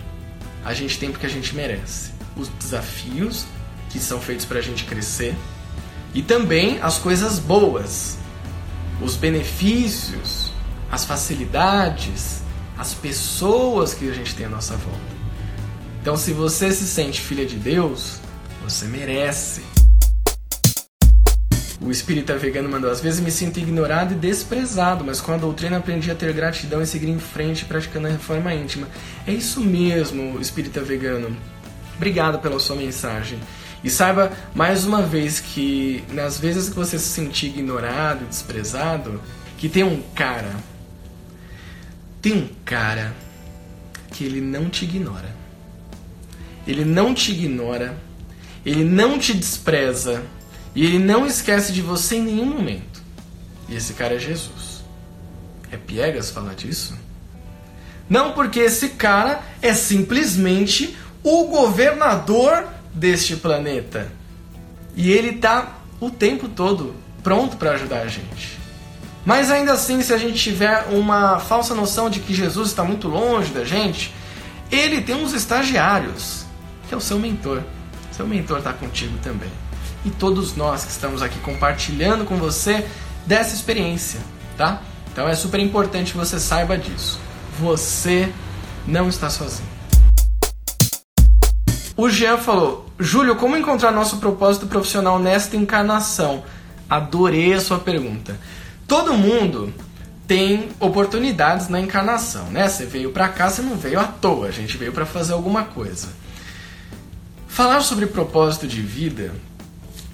a 0.65 0.73
gente 0.73 0.97
tem 0.97 1.11
porque 1.11 1.27
a 1.27 1.29
gente 1.29 1.57
merece. 1.57 2.13
Os 2.37 2.47
desafios 2.51 3.47
que 3.91 3.99
são 3.99 4.21
feitos 4.21 4.45
para 4.45 4.61
a 4.61 4.63
gente 4.63 4.85
crescer 4.85 5.35
e 6.15 6.23
também 6.23 6.79
as 6.81 6.99
coisas 6.99 7.41
boas, 7.41 8.17
os 9.03 9.17
benefícios, 9.17 10.53
as 10.89 11.05
facilidades, 11.05 12.45
as 12.79 12.95
pessoas 12.95 13.93
que 13.93 14.09
a 14.09 14.15
gente 14.15 14.37
tem 14.37 14.47
à 14.47 14.49
nossa 14.49 14.77
volta. 14.77 15.24
Então, 16.05 16.19
se 16.19 16.35
você 16.35 16.71
se 16.71 16.85
sente 16.85 17.19
filha 17.19 17.47
de 17.47 17.57
Deus, 17.57 18.19
você 18.63 18.85
merece. 18.85 19.63
O 21.81 21.91
espírita 21.91 22.37
vegano 22.37 22.69
mandou: 22.69 22.91
às 22.91 23.01
vezes 23.01 23.21
me 23.21 23.31
sinto 23.31 23.59
ignorado 23.59 24.13
e 24.13 24.15
desprezado, 24.15 25.03
mas 25.03 25.23
com 25.23 25.33
a 25.33 25.39
doutrina 25.39 25.79
aprendi 25.79 26.11
a 26.11 26.15
ter 26.15 26.31
gratidão 26.35 26.83
e 26.83 26.87
seguir 26.87 27.09
em 27.09 27.19
frente 27.19 27.65
praticando 27.65 28.07
a 28.07 28.11
reforma 28.11 28.53
íntima. 28.53 28.87
É 29.27 29.33
isso 29.33 29.63
mesmo, 29.63 30.39
espírita 30.43 30.83
vegano. 30.83 31.35
Obrigado 31.97 32.39
pela 32.39 32.61
sua 32.61 32.77
mensagem. 32.77 33.41
E 33.83 33.89
saiba 33.89 34.31
mais 34.55 34.85
uma 34.85 35.01
vez 35.01 35.41
que 35.41 36.05
nas 36.13 36.39
vezes 36.39 36.69
que 36.69 36.77
você 36.77 36.99
se 36.99 37.09
sentir 37.09 37.47
ignorado 37.47 38.25
e 38.25 38.29
desprezado, 38.29 39.23
que 39.57 39.71
tem 39.71 39.85
um 39.85 40.03
cara, 40.15 40.55
tem 42.21 42.35
um 42.35 42.49
cara 42.63 43.15
que 44.11 44.23
ele 44.23 44.43
não 44.43 44.69
te 44.69 44.85
ignora 44.85 45.34
ele 46.67 46.85
não 46.85 47.15
te 47.15 47.33
ignora, 47.33 47.97
ele 48.65 48.85
não 48.85 49.19
te 49.19 49.35
despreza 49.35 50.23
e 50.75 50.85
ele 50.85 50.99
não 50.99 51.27
esquece 51.27 51.73
de 51.73 51.83
você 51.83 52.17
em 52.17 52.23
nenhum 52.23 52.47
momento. 52.47 53.03
E 53.69 53.75
esse 53.75 53.93
cara 53.95 54.15
é 54.15 54.19
Jesus. 54.19 54.83
É 55.71 55.77
piegas 55.77 56.31
falar 56.31 56.55
disso? 56.55 56.95
Não, 58.09 58.33
porque 58.33 58.61
esse 58.61 58.91
cara 58.91 59.43
é 59.63 59.73
simplesmente 59.73 60.97
o 61.23 61.45
governador 61.45 62.67
deste 62.93 63.37
planeta. 63.37 64.13
E 64.95 65.11
ele 65.11 65.31
está 65.31 65.79
o 66.01 66.11
tempo 66.11 66.49
todo 66.49 66.95
pronto 67.23 67.57
para 67.57 67.73
ajudar 67.73 68.03
a 68.03 68.09
gente. 68.09 68.59
Mas 69.25 69.51
ainda 69.51 69.73
assim, 69.73 70.03
se 70.03 70.13
a 70.13 70.19
gente 70.19 70.39
tiver 70.39 70.87
uma 70.91 71.41
falsa 71.41 71.75
noção 71.75 72.11
de 72.11 72.21
que 72.21 72.35
Jesus 72.35 72.69
está 72.69 72.85
muito 72.85 73.09
longe 73.09 73.51
da 73.53 73.65
gente, 73.65 74.15
ele 74.71 75.01
tem 75.01 75.15
uns 75.15 75.33
estagiários 75.33 76.44
é 76.95 76.97
o 76.97 77.01
seu 77.01 77.19
mentor. 77.19 77.63
Seu 78.13 78.27
mentor 78.27 78.59
está 78.59 78.73
contigo 78.73 79.19
também. 79.23 79.51
E 80.05 80.11
todos 80.11 80.55
nós 80.55 80.85
que 80.85 80.91
estamos 80.91 81.23
aqui 81.23 81.39
compartilhando 81.41 82.25
com 82.25 82.37
você 82.37 82.87
dessa 83.27 83.55
experiência, 83.55 84.21
tá? 84.57 84.81
Então 85.13 85.29
é 85.29 85.35
super 85.35 85.59
importante 85.61 86.13
que 86.13 86.19
você 86.19 86.39
saiba 86.39 86.79
disso. 86.79 87.19
Você 87.59 88.33
não 88.87 89.09
está 89.09 89.29
sozinho. 89.29 89.69
O 91.97 92.09
Jean 92.09 92.39
falou: 92.39 92.87
Júlio, 92.99 93.37
como 93.37 93.57
encontrar 93.57 93.91
nosso 93.91 94.19
propósito 94.19 94.67
profissional 94.67 95.19
nesta 95.19 95.57
encarnação? 95.57 96.45
Adorei 96.89 97.55
a 97.55 97.61
sua 97.61 97.79
pergunta. 97.79 98.39
Todo 98.87 99.15
mundo 99.15 99.73
tem 100.29 100.69
oportunidades 100.79 101.69
na 101.69 101.81
encarnação, 101.81 102.47
né? 102.51 102.69
Você 102.69 102.85
veio 102.85 103.11
para 103.11 103.29
cá, 103.29 103.49
você 103.49 103.63
não 103.63 103.77
veio 103.77 103.99
à 103.99 104.05
toa, 104.05 104.47
a 104.47 104.51
gente 104.51 104.77
veio 104.77 104.93
para 104.93 105.07
fazer 105.07 105.33
alguma 105.33 105.65
coisa. 105.65 106.24
Falar 107.55 107.83
sobre 107.83 108.07
propósito 108.09 108.67
de 108.67 108.83
vida, 108.83 109.33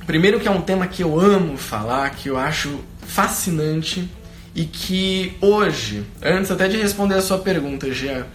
primeiro 0.05 0.39
que 0.39 0.47
é 0.47 0.51
um 0.51 0.61
tema 0.61 0.87
que 0.87 1.03
eu 1.03 1.19
amo 1.19 1.57
falar, 1.57 2.11
que 2.11 2.29
eu 2.29 2.37
acho 2.37 2.81
fascinante 3.01 4.07
e 4.55 4.67
que 4.67 5.39
hoje, 5.41 6.05
antes 6.23 6.51
até 6.51 6.69
de 6.69 6.77
responder 6.77 7.15
a 7.15 7.23
sua 7.23 7.39
pergunta, 7.39 7.91
Jean, 7.95 8.27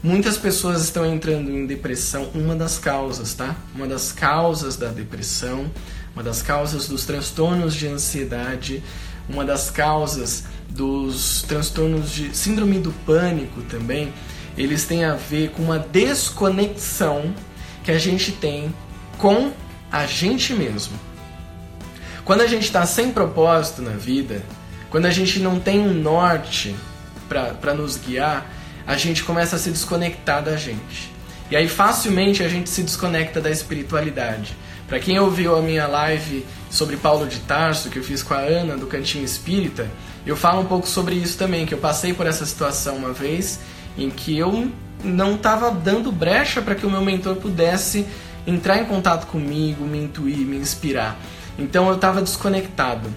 muitas 0.00 0.38
pessoas 0.38 0.84
estão 0.84 1.04
entrando 1.04 1.50
em 1.50 1.66
depressão. 1.66 2.30
Uma 2.32 2.54
das 2.54 2.78
causas, 2.78 3.34
tá? 3.34 3.56
Uma 3.74 3.88
das 3.88 4.12
causas 4.12 4.76
da 4.76 4.86
depressão, 4.86 5.68
uma 6.14 6.22
das 6.22 6.40
causas 6.40 6.86
dos 6.86 7.04
transtornos 7.04 7.74
de 7.74 7.88
ansiedade, 7.88 8.84
uma 9.28 9.44
das 9.44 9.68
causas 9.68 10.44
dos 10.70 11.42
transtornos 11.42 12.08
de 12.08 12.32
síndrome 12.36 12.78
do 12.78 12.92
pânico 13.04 13.62
também, 13.62 14.12
eles 14.56 14.84
têm 14.84 15.04
a 15.04 15.14
ver 15.14 15.50
com 15.50 15.64
uma 15.64 15.80
desconexão 15.80 17.34
que 17.84 17.92
a 17.92 17.98
gente 17.98 18.32
tem 18.32 18.74
com 19.18 19.52
a 19.92 20.06
gente 20.06 20.52
mesmo. 20.54 20.98
Quando 22.24 22.40
a 22.40 22.46
gente 22.46 22.64
está 22.64 22.84
sem 22.86 23.12
propósito 23.12 23.82
na 23.82 23.92
vida, 23.92 24.42
quando 24.90 25.06
a 25.06 25.10
gente 25.10 25.38
não 25.38 25.60
tem 25.60 25.78
um 25.78 25.92
norte 25.92 26.74
para 27.28 27.74
nos 27.74 27.96
guiar, 27.96 28.50
a 28.86 28.96
gente 28.96 29.22
começa 29.22 29.56
a 29.56 29.58
se 29.58 29.70
desconectar 29.70 30.42
da 30.42 30.56
gente. 30.56 31.12
E 31.50 31.56
aí 31.56 31.68
facilmente 31.68 32.42
a 32.42 32.48
gente 32.48 32.70
se 32.70 32.82
desconecta 32.82 33.40
da 33.40 33.50
espiritualidade. 33.50 34.56
Para 34.88 34.98
quem 34.98 35.18
ouviu 35.18 35.56
a 35.56 35.62
minha 35.62 35.86
live 35.86 36.44
sobre 36.70 36.96
Paulo 36.96 37.26
de 37.26 37.40
Tarso, 37.40 37.90
que 37.90 37.98
eu 37.98 38.02
fiz 38.02 38.22
com 38.22 38.34
a 38.34 38.38
Ana 38.38 38.76
do 38.76 38.86
Cantinho 38.86 39.24
Espírita, 39.24 39.88
eu 40.26 40.36
falo 40.36 40.62
um 40.62 40.66
pouco 40.66 40.86
sobre 40.88 41.14
isso 41.14 41.36
também, 41.36 41.66
que 41.66 41.74
eu 41.74 41.78
passei 41.78 42.14
por 42.14 42.26
essa 42.26 42.46
situação 42.46 42.96
uma 42.96 43.12
vez 43.12 43.60
em 43.96 44.10
que 44.10 44.36
eu 44.36 44.70
não 45.02 45.34
estava 45.34 45.70
dando 45.70 46.10
brecha 46.10 46.62
para 46.62 46.74
que 46.74 46.86
o 46.86 46.90
meu 46.90 47.02
mentor 47.02 47.36
pudesse 47.36 48.06
entrar 48.46 48.78
em 48.78 48.84
contato 48.84 49.26
comigo, 49.26 49.84
me 49.84 50.04
intuir, 50.04 50.38
me 50.38 50.56
inspirar. 50.56 51.16
Então 51.58 51.88
eu 51.88 51.94
estava 51.94 52.20
desconectado. 52.20 53.08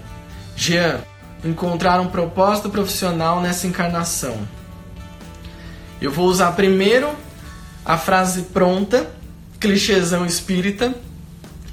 Jean, 0.55 0.99
encontrar 1.43 1.99
um 1.99 2.07
propósito 2.07 2.69
profissional 2.69 3.41
nessa 3.41 3.67
encarnação. 3.67 4.37
Eu 6.01 6.11
vou 6.11 6.27
usar 6.27 6.51
primeiro 6.51 7.09
a 7.83 7.97
frase 7.97 8.43
pronta, 8.43 9.09
clichêzão 9.59 10.25
espírita, 10.25 10.93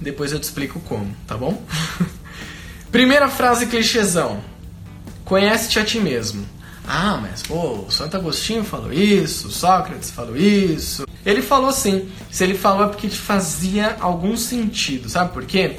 depois 0.00 0.32
eu 0.32 0.40
te 0.40 0.44
explico 0.44 0.80
como, 0.80 1.14
tá 1.26 1.36
bom? 1.36 1.62
Primeira 2.90 3.28
frase 3.28 3.66
clichêzão. 3.66 4.40
Conhece-te 5.24 5.78
a 5.78 5.84
ti 5.84 5.98
mesmo. 5.98 6.46
Ah, 6.86 7.18
mas 7.20 7.42
pô, 7.42 7.84
o 7.86 7.90
Santo 7.90 8.16
Agostinho 8.16 8.62
falou 8.62 8.92
isso, 8.92 9.50
Sócrates 9.50 10.10
falou 10.10 10.36
isso. 10.36 11.06
Ele 11.24 11.40
falou 11.40 11.72
sim. 11.72 12.08
Se 12.30 12.44
ele 12.44 12.54
falou 12.54 12.84
é 12.84 12.88
porque 12.88 13.08
fazia 13.08 13.96
algum 14.00 14.36
sentido, 14.36 15.08
sabe 15.08 15.32
por 15.32 15.44
quê? 15.46 15.76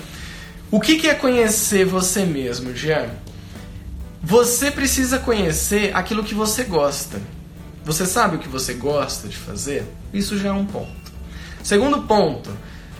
O 0.71 0.79
que, 0.79 0.97
que 0.97 1.07
é 1.07 1.13
conhecer 1.13 1.85
você 1.85 2.25
mesmo, 2.25 2.75
Jean? 2.75 3.09
Você 4.21 4.71
precisa 4.71 5.19
conhecer 5.19 5.95
aquilo 5.95 6.23
que 6.23 6.33
você 6.33 6.63
gosta. 6.63 7.21
Você 7.83 8.07
sabe 8.07 8.37
o 8.37 8.39
que 8.39 8.49
você 8.49 8.73
gosta 8.73 9.27
de 9.27 9.37
fazer? 9.37 9.85
Isso 10.11 10.39
já 10.39 10.49
é 10.49 10.51
um 10.51 10.65
ponto. 10.65 11.13
Segundo 11.61 12.01
ponto, 12.01 12.49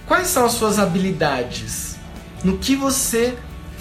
quais 0.05 0.27
são 0.27 0.45
as 0.45 0.51
suas 0.51 0.77
habilidades? 0.77 1.95
No 2.43 2.59
que 2.59 2.75
você 2.75 3.35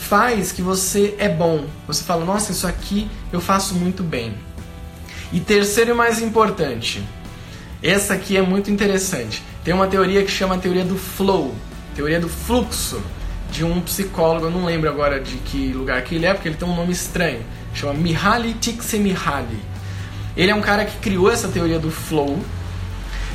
faz 0.05 0.53
que 0.53 0.63
você 0.63 1.15
é 1.19 1.29
bom. 1.29 1.67
Você 1.87 2.05
fala, 2.05 2.25
nossa, 2.25 2.53
isso 2.53 2.67
aqui 2.67 3.11
eu 3.33 3.41
faço 3.41 3.75
muito 3.75 4.03
bem. 4.03 4.35
E 5.33 5.41
terceiro 5.41 5.91
e 5.91 5.95
mais 5.95 6.21
importante, 6.21 7.03
essa 7.83 8.15
aqui 8.15 8.37
é 8.37 8.43
muito 8.43 8.71
interessante. 8.71 9.43
Tem 9.65 9.73
uma 9.75 9.87
teoria 9.87 10.23
que 10.23 10.31
chama 10.31 10.55
a 10.55 10.59
teoria 10.59 10.85
do 10.85 10.97
flow, 10.97 11.55
teoria 11.97 12.21
do 12.21 12.29
fluxo, 12.29 13.03
de 13.51 13.65
um 13.65 13.81
psicólogo, 13.81 14.47
eu 14.47 14.51
não 14.51 14.65
lembro 14.65 14.89
agora 14.89 15.21
de 15.21 15.37
que 15.37 15.73
lugar 15.73 16.03
que 16.03 16.17
ele 16.17 16.27
é, 16.27 16.35
porque 16.35 16.49
ele 16.49 16.57
tem 16.57 16.69
um 16.69 16.77
nome 16.77 16.93
estranho, 16.93 17.41
chama 17.73 17.95
Mihaly 17.95 18.55
Csikszentmihalyi. 18.61 19.59
Ele 20.37 20.51
é 20.51 20.55
um 20.55 20.61
cara 20.61 20.85
que 20.85 20.99
criou 20.99 21.31
essa 21.31 21.49
teoria 21.49 21.79
do 21.79 21.91
flow 21.91 22.41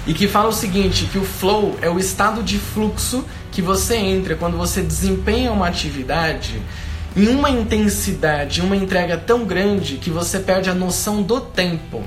e 0.09 0.13
que 0.15 0.27
fala 0.27 0.49
o 0.49 0.51
seguinte, 0.51 1.05
que 1.05 1.19
o 1.19 1.23
flow 1.23 1.77
é 1.83 1.87
o 1.87 1.99
estado 1.99 2.41
de 2.41 2.57
fluxo 2.57 3.23
que 3.51 3.61
você 3.61 3.95
entra 3.95 4.35
quando 4.35 4.57
você 4.57 4.81
desempenha 4.81 5.51
uma 5.51 5.67
atividade 5.67 6.59
em 7.15 7.27
uma 7.27 7.51
intensidade, 7.51 8.59
uma 8.59 8.75
entrega 8.75 9.19
tão 9.19 9.45
grande 9.45 9.97
que 9.97 10.09
você 10.09 10.39
perde 10.39 10.67
a 10.67 10.73
noção 10.73 11.21
do 11.21 11.39
tempo. 11.39 12.03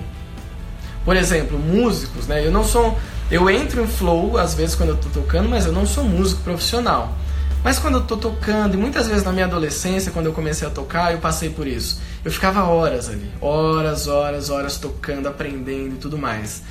Por 1.04 1.16
exemplo, 1.16 1.56
músicos, 1.56 2.26
né? 2.26 2.44
Eu 2.44 2.50
não 2.50 2.64
sou 2.64 2.98
eu 3.30 3.48
entro 3.48 3.80
em 3.80 3.86
flow 3.86 4.36
às 4.36 4.52
vezes 4.52 4.74
quando 4.74 4.88
eu 4.88 4.96
tô 4.96 5.08
tocando, 5.08 5.48
mas 5.48 5.66
eu 5.66 5.72
não 5.72 5.86
sou 5.86 6.02
músico 6.02 6.42
profissional. 6.42 7.14
Mas 7.62 7.78
quando 7.78 7.98
eu 7.98 8.02
tô 8.02 8.16
tocando, 8.16 8.74
e 8.74 8.76
muitas 8.76 9.06
vezes 9.06 9.22
na 9.22 9.30
minha 9.30 9.46
adolescência, 9.46 10.10
quando 10.10 10.26
eu 10.26 10.32
comecei 10.32 10.66
a 10.66 10.70
tocar, 10.72 11.12
eu 11.12 11.18
passei 11.18 11.50
por 11.50 11.68
isso. 11.68 12.00
Eu 12.24 12.32
ficava 12.32 12.64
horas 12.64 13.08
ali, 13.08 13.30
horas, 13.40 14.08
horas, 14.08 14.50
horas 14.50 14.76
tocando, 14.76 15.28
aprendendo 15.28 15.94
e 15.94 15.98
tudo 15.98 16.18
mais. 16.18 16.64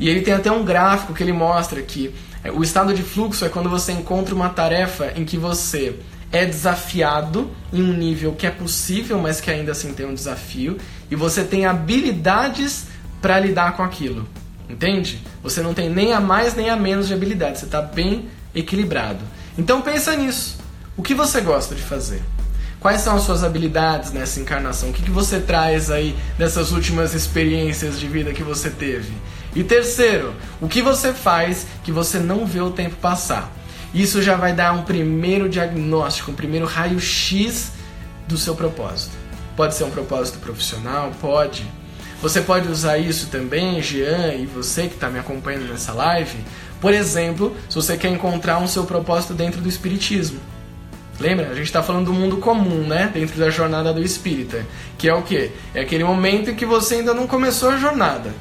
E 0.00 0.08
ele 0.08 0.22
tem 0.22 0.32
até 0.34 0.50
um 0.50 0.64
gráfico 0.64 1.12
que 1.12 1.22
ele 1.22 1.32
mostra 1.32 1.80
que 1.82 2.12
é, 2.42 2.50
o 2.50 2.62
estado 2.62 2.94
de 2.94 3.02
fluxo 3.02 3.44
é 3.44 3.50
quando 3.50 3.68
você 3.68 3.92
encontra 3.92 4.34
uma 4.34 4.48
tarefa 4.48 5.12
em 5.14 5.26
que 5.26 5.36
você 5.36 5.94
é 6.32 6.46
desafiado 6.46 7.50
em 7.72 7.82
um 7.82 7.92
nível 7.92 8.32
que 8.32 8.46
é 8.46 8.50
possível, 8.50 9.18
mas 9.18 9.40
que 9.40 9.50
ainda 9.50 9.72
assim 9.72 9.92
tem 9.92 10.06
um 10.06 10.14
desafio, 10.14 10.78
e 11.10 11.16
você 11.16 11.44
tem 11.44 11.66
habilidades 11.66 12.86
para 13.20 13.38
lidar 13.38 13.76
com 13.76 13.82
aquilo. 13.82 14.26
Entende? 14.68 15.20
Você 15.42 15.60
não 15.60 15.74
tem 15.74 15.90
nem 15.90 16.12
a 16.12 16.20
mais 16.20 16.54
nem 16.54 16.70
a 16.70 16.76
menos 16.76 17.08
de 17.08 17.14
habilidade, 17.14 17.58
você 17.58 17.64
está 17.66 17.82
bem 17.82 18.28
equilibrado. 18.54 19.20
Então 19.58 19.82
pensa 19.82 20.16
nisso. 20.16 20.58
O 20.96 21.02
que 21.02 21.14
você 21.14 21.40
gosta 21.40 21.74
de 21.74 21.82
fazer? 21.82 22.22
Quais 22.78 23.02
são 23.02 23.16
as 23.16 23.24
suas 23.24 23.44
habilidades 23.44 24.12
nessa 24.12 24.40
encarnação? 24.40 24.88
O 24.88 24.92
que, 24.92 25.02
que 25.02 25.10
você 25.10 25.38
traz 25.38 25.90
aí 25.90 26.16
dessas 26.38 26.72
últimas 26.72 27.12
experiências 27.12 28.00
de 28.00 28.08
vida 28.08 28.32
que 28.32 28.42
você 28.42 28.70
teve? 28.70 29.12
E 29.54 29.64
terceiro, 29.64 30.34
o 30.60 30.68
que 30.68 30.80
você 30.80 31.12
faz 31.12 31.66
que 31.82 31.90
você 31.90 32.18
não 32.18 32.46
vê 32.46 32.60
o 32.60 32.70
tempo 32.70 32.96
passar? 32.96 33.50
Isso 33.92 34.22
já 34.22 34.36
vai 34.36 34.52
dar 34.52 34.72
um 34.72 34.82
primeiro 34.82 35.48
diagnóstico, 35.48 36.30
um 36.30 36.34
primeiro 36.34 36.66
raio-x 36.66 37.72
do 38.28 38.38
seu 38.38 38.54
propósito. 38.54 39.16
Pode 39.56 39.74
ser 39.74 39.84
um 39.84 39.90
propósito 39.90 40.38
profissional, 40.38 41.10
pode, 41.20 41.66
você 42.22 42.40
pode 42.40 42.68
usar 42.68 42.98
isso 42.98 43.26
também, 43.26 43.82
Jean, 43.82 44.34
e 44.34 44.46
você 44.46 44.86
que 44.86 44.94
está 44.94 45.08
me 45.08 45.18
acompanhando 45.18 45.68
nessa 45.68 45.92
live. 45.92 46.38
Por 46.80 46.94
exemplo, 46.94 47.56
se 47.68 47.74
você 47.74 47.96
quer 47.96 48.08
encontrar 48.08 48.58
um 48.58 48.68
seu 48.68 48.84
propósito 48.84 49.34
dentro 49.34 49.60
do 49.60 49.68
Espiritismo. 49.68 50.38
Lembra? 51.18 51.48
A 51.48 51.54
gente 51.54 51.66
está 51.66 51.82
falando 51.82 52.06
do 52.06 52.14
mundo 52.14 52.38
comum, 52.38 52.86
né? 52.86 53.10
Dentro 53.12 53.38
da 53.38 53.50
jornada 53.50 53.92
do 53.92 54.02
espírita. 54.02 54.64
Que 54.96 55.06
é 55.06 55.14
o 55.14 55.20
quê? 55.20 55.50
É 55.74 55.80
aquele 55.82 56.02
momento 56.02 56.50
em 56.50 56.54
que 56.54 56.64
você 56.64 56.94
ainda 56.94 57.12
não 57.12 57.26
começou 57.26 57.68
a 57.68 57.76
jornada. 57.76 58.32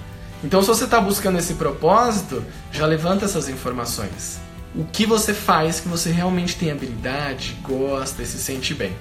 Então, 0.43 0.61
se 0.61 0.67
você 0.67 0.85
está 0.85 1.01
buscando 1.01 1.37
esse 1.37 1.55
propósito, 1.55 2.43
já 2.71 2.85
levanta 2.85 3.25
essas 3.25 3.49
informações. 3.49 4.39
O 4.73 4.85
que 4.85 5.05
você 5.05 5.33
faz 5.33 5.79
que 5.79 5.87
você 5.87 6.11
realmente 6.11 6.55
tem 6.55 6.71
habilidade, 6.71 7.57
gosta 7.61 8.21
e 8.21 8.25
se 8.25 8.37
sente 8.37 8.73
bem. 8.73 8.95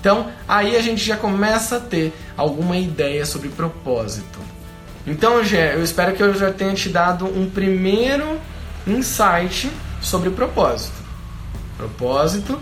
Então, 0.00 0.30
aí 0.46 0.76
a 0.76 0.80
gente 0.80 1.04
já 1.04 1.16
começa 1.16 1.76
a 1.76 1.80
ter 1.80 2.14
alguma 2.36 2.76
ideia 2.76 3.26
sobre 3.26 3.48
propósito. 3.48 4.38
Então, 5.06 5.42
Gé, 5.42 5.74
eu 5.74 5.82
espero 5.82 6.14
que 6.14 6.22
eu 6.22 6.32
já 6.34 6.52
tenha 6.52 6.74
te 6.74 6.88
dado 6.88 7.26
um 7.26 7.50
primeiro 7.50 8.38
insight 8.86 9.70
sobre 10.00 10.30
propósito. 10.30 10.96
Propósito 11.76 12.60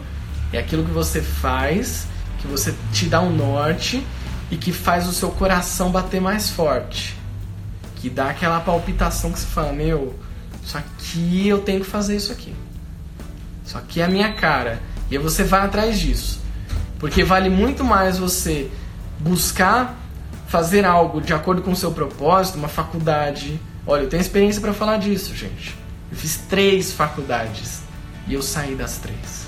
é 0.52 0.58
aquilo 0.58 0.84
que 0.84 0.90
você 0.90 1.20
faz, 1.20 2.06
que 2.38 2.46
você 2.46 2.74
te 2.92 3.06
dá 3.06 3.20
um 3.20 3.34
norte 3.34 4.04
e 4.50 4.56
que 4.56 4.72
faz 4.72 5.06
o 5.06 5.12
seu 5.12 5.30
coração 5.30 5.90
bater 5.90 6.20
mais 6.20 6.48
forte. 6.50 7.15
Que 7.96 8.08
dá 8.08 8.30
aquela 8.30 8.60
palpitação 8.60 9.32
que 9.32 9.38
você 9.38 9.46
fala, 9.46 9.72
meu, 9.72 10.18
isso 10.62 10.78
aqui 10.78 11.48
eu 11.48 11.58
tenho 11.60 11.80
que 11.80 11.86
fazer 11.86 12.16
isso 12.16 12.30
aqui. 12.30 12.54
Isso 13.64 13.76
aqui 13.76 14.00
é 14.00 14.04
a 14.04 14.08
minha 14.08 14.32
cara. 14.32 14.80
E 15.10 15.16
aí 15.16 15.22
você 15.22 15.42
vai 15.42 15.60
atrás 15.60 15.98
disso. 15.98 16.40
Porque 16.98 17.24
vale 17.24 17.50
muito 17.50 17.84
mais 17.84 18.18
você 18.18 18.70
buscar 19.18 19.96
fazer 20.46 20.84
algo 20.84 21.20
de 21.20 21.34
acordo 21.34 21.62
com 21.62 21.72
o 21.72 21.76
seu 21.76 21.90
propósito, 21.90 22.58
uma 22.58 22.68
faculdade. 22.68 23.60
Olha, 23.86 24.02
eu 24.02 24.08
tenho 24.08 24.20
experiência 24.20 24.60
para 24.60 24.72
falar 24.72 24.98
disso, 24.98 25.34
gente. 25.34 25.76
Eu 26.10 26.16
fiz 26.16 26.36
três 26.48 26.92
faculdades 26.92 27.82
e 28.26 28.34
eu 28.34 28.42
saí 28.42 28.74
das 28.74 28.98
três. 28.98 29.46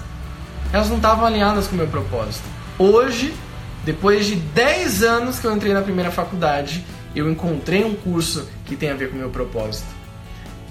Elas 0.73 0.89
não 0.89 0.97
estavam 0.97 1.25
alinhadas 1.25 1.67
com 1.67 1.75
o 1.75 1.79
meu 1.79 1.87
propósito. 1.87 2.45
Hoje, 2.79 3.35
depois 3.85 4.27
de 4.27 4.37
10 4.37 5.03
anos 5.03 5.39
que 5.39 5.47
eu 5.47 5.57
entrei 5.57 5.73
na 5.73 5.81
primeira 5.81 6.11
faculdade, 6.11 6.85
eu 7.19 7.31
encontrei 7.31 7.85
um 7.85 7.95
curso 7.95 8.49
que 8.65 8.77
tem 8.77 8.91
a 8.91 8.95
ver 8.95 9.11
com 9.11 9.17
o 9.17 9.19
meu 9.19 9.31
propósito. 9.31 9.89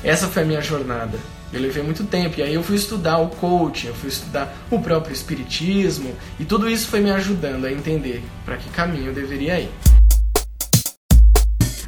Essa 0.04 0.28
foi 0.28 0.44
a 0.44 0.46
minha 0.46 0.62
jornada. 0.62 1.18
Eu 1.52 1.62
levei 1.62 1.82
muito 1.82 2.04
tempo 2.04 2.40
e 2.40 2.44
aí 2.44 2.54
eu 2.54 2.64
fui 2.64 2.76
estudar 2.76 3.18
o 3.20 3.30
coaching, 3.30 3.88
eu 3.88 3.96
fui 3.96 4.10
estudar 4.10 4.54
o 4.70 4.80
próprio 4.80 5.14
espiritismo 5.14 6.14
e 6.40 6.46
tudo 6.46 6.70
isso 6.70 6.88
foi 6.88 7.00
me 7.00 7.10
ajudando 7.12 7.66
a 7.66 7.72
entender 7.72 8.22
para 8.46 8.58
que 8.58 8.70
caminho 8.70 9.08
eu 9.08 9.14
deveria 9.14 9.60
ir. 9.60 9.72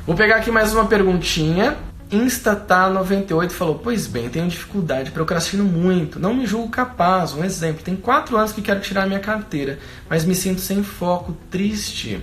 Vou 0.06 0.15
pegar 0.15 0.38
aqui 0.38 0.50
mais 0.50 0.74
uma 0.74 0.86
perguntinha. 0.86 1.78
Instatar98 2.12 3.52
falou: 3.52 3.76
Pois 3.76 4.08
bem, 4.08 4.30
tenho 4.30 4.48
dificuldade, 4.48 5.12
procrastino 5.12 5.63
muito, 5.63 6.19
não 6.19 6.34
me 6.34 6.48
julgo 6.48 6.69
capaz. 6.69 7.34
Um 7.34 7.43
exemplo: 7.43 7.84
tem 7.84 7.95
quatro 7.95 8.36
anos 8.36 8.52
que 8.52 8.62
quero 8.62 8.80
tirar 8.80 9.06
minha 9.06 9.19
carteira, 9.19 9.78
mas 10.10 10.26
me 10.26 10.34
sinto 10.34 10.62
sem 10.62 10.82
foco, 10.82 11.38
triste. 11.52 12.19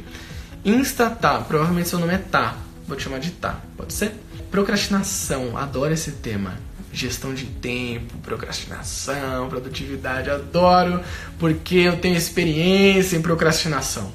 Instatar, 0.67 1.45
provavelmente 1.45 1.89
seu 1.89 2.01
nome 2.01 2.15
é 2.15 2.19
Tá, 2.19 2.57
vou 2.89 2.97
te 2.97 3.05
chamar 3.05 3.21
de 3.21 3.31
Tá, 3.31 3.61
pode 3.77 3.95
ser? 3.95 4.13
Procrastinação, 4.51 5.57
adoro 5.57 5.95
esse 5.95 6.11
tema. 6.11 6.55
Gestão 6.93 7.33
de 7.33 7.45
tempo, 7.45 8.19
procrastinação, 8.19 9.49
produtividade, 9.49 10.29
adoro 10.29 11.03
porque 11.39 11.77
eu 11.77 11.99
tenho 11.99 12.17
experiência 12.17 13.17
em 13.17 13.23
procrastinação, 13.23 14.11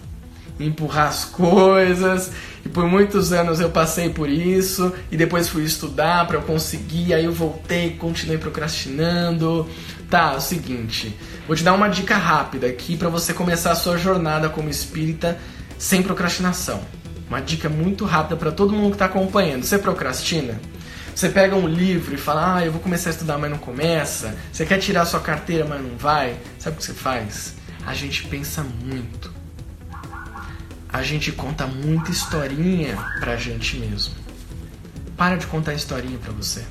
em 0.60 0.66
empurrar 0.68 1.08
as 1.08 1.24
coisas. 1.24 2.32
E 2.66 2.70
por 2.70 2.86
muitos 2.86 3.32
anos 3.32 3.62
eu 3.62 3.70
passei 3.70 4.10
por 4.10 4.28
isso. 4.28 4.92
E 5.10 5.16
depois 5.16 5.48
fui 5.48 5.64
estudar 5.64 6.28
para 6.28 6.36
eu 6.36 6.42
conseguir, 6.42 7.14
aí 7.14 7.24
eu 7.24 7.32
voltei, 7.32 7.92
continuei 7.92 8.38
procrastinando. 8.38 9.70
Tá, 10.10 10.34
é 10.34 10.38
o 10.38 10.42
seguinte, 10.42 11.16
vou 11.48 11.56
te 11.56 11.64
dar 11.64 11.72
uma 11.72 11.88
dica 11.88 12.18
rápida 12.18 12.68
aqui 12.68 12.98
para 12.98 13.08
você 13.08 13.34
começar 13.34 13.72
a 13.72 13.76
sua 13.76 13.98
jornada 13.98 14.50
como 14.50 14.70
espírita 14.70 15.40
sem 15.82 16.04
procrastinação. 16.04 16.80
Uma 17.28 17.42
dica 17.42 17.68
muito 17.68 18.06
rápida 18.06 18.36
para 18.36 18.52
todo 18.52 18.72
mundo 18.72 18.90
que 18.90 18.96
está 18.96 19.06
acompanhando. 19.06 19.64
Você 19.64 19.80
procrastina? 19.80 20.62
Você 21.16 21.28
pega 21.28 21.56
um 21.56 21.68
livro 21.68 22.14
e 22.14 22.18
fala, 22.18 22.58
ah, 22.58 22.66
eu 22.66 22.72
vou 22.72 22.80
começar 22.80 23.10
a 23.10 23.14
estudar, 23.14 23.40
mas 23.40 23.50
não 23.50 23.58
começa. 23.58 24.38
Você 24.54 24.64
quer 24.64 24.78
tirar 24.78 25.06
sua 25.06 25.20
carteira, 25.20 25.66
mas 25.66 25.82
não 25.82 25.98
vai. 25.98 26.38
Sabe 26.60 26.76
o 26.76 26.80
que 26.80 26.86
você 26.86 26.94
faz? 26.94 27.56
A 27.84 27.96
gente 27.96 28.28
pensa 28.28 28.64
muito. 28.64 29.34
A 30.88 31.02
gente 31.02 31.32
conta 31.32 31.66
muita 31.66 32.12
historinha 32.12 32.96
pra 33.20 33.36
gente 33.36 33.76
mesmo. 33.78 34.14
Para 35.18 35.36
de 35.36 35.48
contar 35.48 35.74
historinha 35.74 36.20
pra 36.20 36.32
você. 36.32 36.64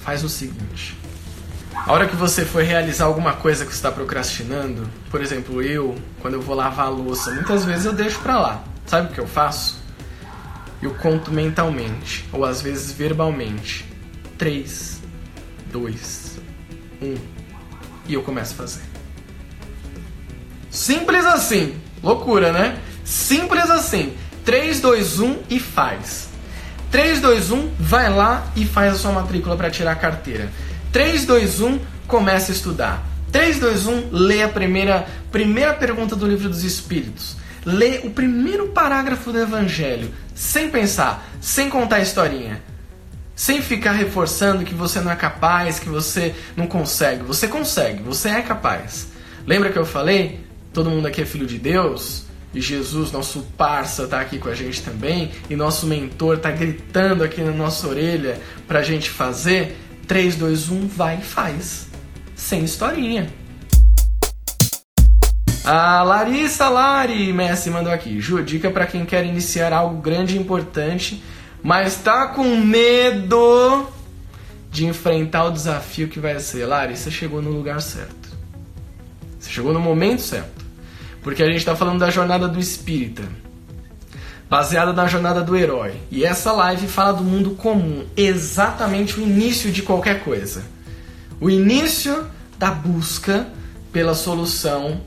Faz 0.00 0.24
o 0.24 0.28
seguinte. 0.28 0.98
A 1.86 1.92
hora 1.92 2.06
que 2.08 2.16
você 2.16 2.44
for 2.44 2.62
realizar 2.62 3.04
alguma 3.04 3.34
coisa 3.34 3.64
que 3.64 3.70
você 3.70 3.76
está 3.76 3.92
procrastinando, 3.92 4.88
por 5.10 5.22
exemplo, 5.22 5.62
eu, 5.62 5.94
quando 6.20 6.34
eu 6.34 6.42
vou 6.42 6.56
lavar 6.56 6.86
a 6.86 6.90
louça, 6.90 7.30
muitas 7.30 7.64
vezes 7.64 7.86
eu 7.86 7.92
deixo 7.92 8.18
pra 8.18 8.40
lá. 8.40 8.64
Sabe 8.84 9.10
o 9.10 9.14
que 9.14 9.20
eu 9.20 9.26
faço? 9.26 9.86
eu 10.82 10.94
conto 10.94 11.32
mentalmente, 11.32 12.24
ou 12.32 12.44
às 12.44 12.60
vezes 12.60 12.92
verbalmente. 12.92 13.84
3, 14.38 15.00
2, 15.72 16.38
1. 17.02 17.14
E 18.08 18.14
eu 18.14 18.22
começo 18.22 18.52
a 18.54 18.56
fazer. 18.56 18.82
Simples 20.70 21.24
assim. 21.24 21.76
Loucura, 22.02 22.52
né? 22.52 22.78
Simples 23.04 23.70
assim. 23.70 24.14
3, 24.44 24.80
2, 24.80 25.20
1 25.20 25.38
e 25.50 25.58
faz. 25.58 26.28
3, 26.90 27.20
2, 27.20 27.50
1, 27.50 27.70
vai 27.80 28.14
lá 28.14 28.46
e 28.54 28.64
faz 28.64 28.94
a 28.94 28.98
sua 28.98 29.12
matrícula 29.12 29.56
para 29.56 29.70
tirar 29.70 29.92
a 29.92 29.96
carteira. 29.96 30.50
3, 30.92 31.24
2, 31.24 31.60
1, 31.60 31.78
começa 32.06 32.52
a 32.52 32.54
estudar. 32.54 33.06
3, 33.32 33.58
2, 33.58 33.86
1, 33.86 34.08
lê 34.12 34.42
a 34.42 34.48
primeira, 34.48 35.06
primeira 35.30 35.74
pergunta 35.74 36.16
do 36.16 36.26
livro 36.26 36.48
dos 36.48 36.64
Espíritos 36.64 37.36
lê 37.66 37.98
o 38.04 38.10
primeiro 38.10 38.68
parágrafo 38.68 39.32
do 39.32 39.40
Evangelho, 39.40 40.08
sem 40.32 40.70
pensar, 40.70 41.28
sem 41.40 41.68
contar 41.68 41.96
a 41.96 42.00
historinha, 42.00 42.62
sem 43.34 43.60
ficar 43.60 43.92
reforçando 43.92 44.64
que 44.64 44.74
você 44.74 45.00
não 45.00 45.10
é 45.10 45.16
capaz, 45.16 45.80
que 45.80 45.88
você 45.88 46.32
não 46.56 46.68
consegue. 46.68 47.24
Você 47.24 47.48
consegue, 47.48 48.02
você 48.04 48.28
é 48.28 48.40
capaz. 48.40 49.08
Lembra 49.44 49.70
que 49.70 49.78
eu 49.78 49.84
falei? 49.84 50.40
Todo 50.72 50.88
mundo 50.88 51.06
aqui 51.06 51.22
é 51.22 51.26
filho 51.26 51.46
de 51.46 51.58
Deus? 51.58 52.24
E 52.54 52.60
Jesus, 52.60 53.10
nosso 53.10 53.42
parça, 53.56 54.04
está 54.04 54.20
aqui 54.20 54.38
com 54.38 54.48
a 54.48 54.54
gente 54.54 54.80
também, 54.82 55.32
e 55.50 55.56
nosso 55.56 55.86
mentor 55.86 56.36
está 56.36 56.50
gritando 56.50 57.24
aqui 57.24 57.42
na 57.42 57.50
nossa 57.50 57.86
orelha 57.86 58.40
para 58.66 58.78
a 58.78 58.82
gente 58.82 59.10
fazer. 59.10 59.76
3, 60.06 60.36
2, 60.36 60.70
1, 60.70 60.88
vai 60.88 61.18
e 61.18 61.22
faz. 61.22 61.88
Sem 62.34 62.64
historinha. 62.64 63.28
A 65.64 66.02
Larissa 66.04 66.68
Lari 66.68 67.32
Messi 67.32 67.70
mandou 67.70 67.92
aqui. 67.92 68.20
Ju, 68.20 68.42
dica 68.42 68.70
para 68.70 68.86
quem 68.86 69.04
quer 69.04 69.26
iniciar 69.26 69.72
algo 69.72 70.00
grande 70.00 70.36
e 70.36 70.40
importante, 70.40 71.22
mas 71.60 71.96
tá 71.96 72.28
com 72.28 72.44
medo 72.56 73.88
de 74.70 74.86
enfrentar 74.86 75.44
o 75.46 75.50
desafio 75.50 76.06
que 76.06 76.20
vai 76.20 76.38
ser. 76.38 76.66
Lari, 76.66 76.96
você 76.96 77.10
chegou 77.10 77.42
no 77.42 77.50
lugar 77.50 77.80
certo. 77.80 78.28
Você 79.40 79.50
chegou 79.50 79.72
no 79.72 79.80
momento 79.80 80.22
certo. 80.22 80.64
Porque 81.20 81.42
a 81.42 81.46
gente 81.46 81.58
está 81.58 81.74
falando 81.74 81.98
da 81.98 82.10
jornada 82.10 82.46
do 82.46 82.60
espírita, 82.60 83.24
baseada 84.48 84.92
na 84.92 85.06
jornada 85.06 85.42
do 85.42 85.56
herói. 85.56 85.94
E 86.10 86.24
essa 86.24 86.52
live 86.52 86.86
fala 86.86 87.12
do 87.12 87.24
mundo 87.24 87.50
comum, 87.50 88.04
exatamente 88.16 89.18
o 89.18 89.22
início 89.22 89.70
de 89.70 89.82
qualquer 89.82 90.22
coisa. 90.22 90.64
O 91.40 91.50
início 91.50 92.26
da 92.58 92.70
busca 92.70 93.46
pela 93.92 94.14
solução 94.14 95.00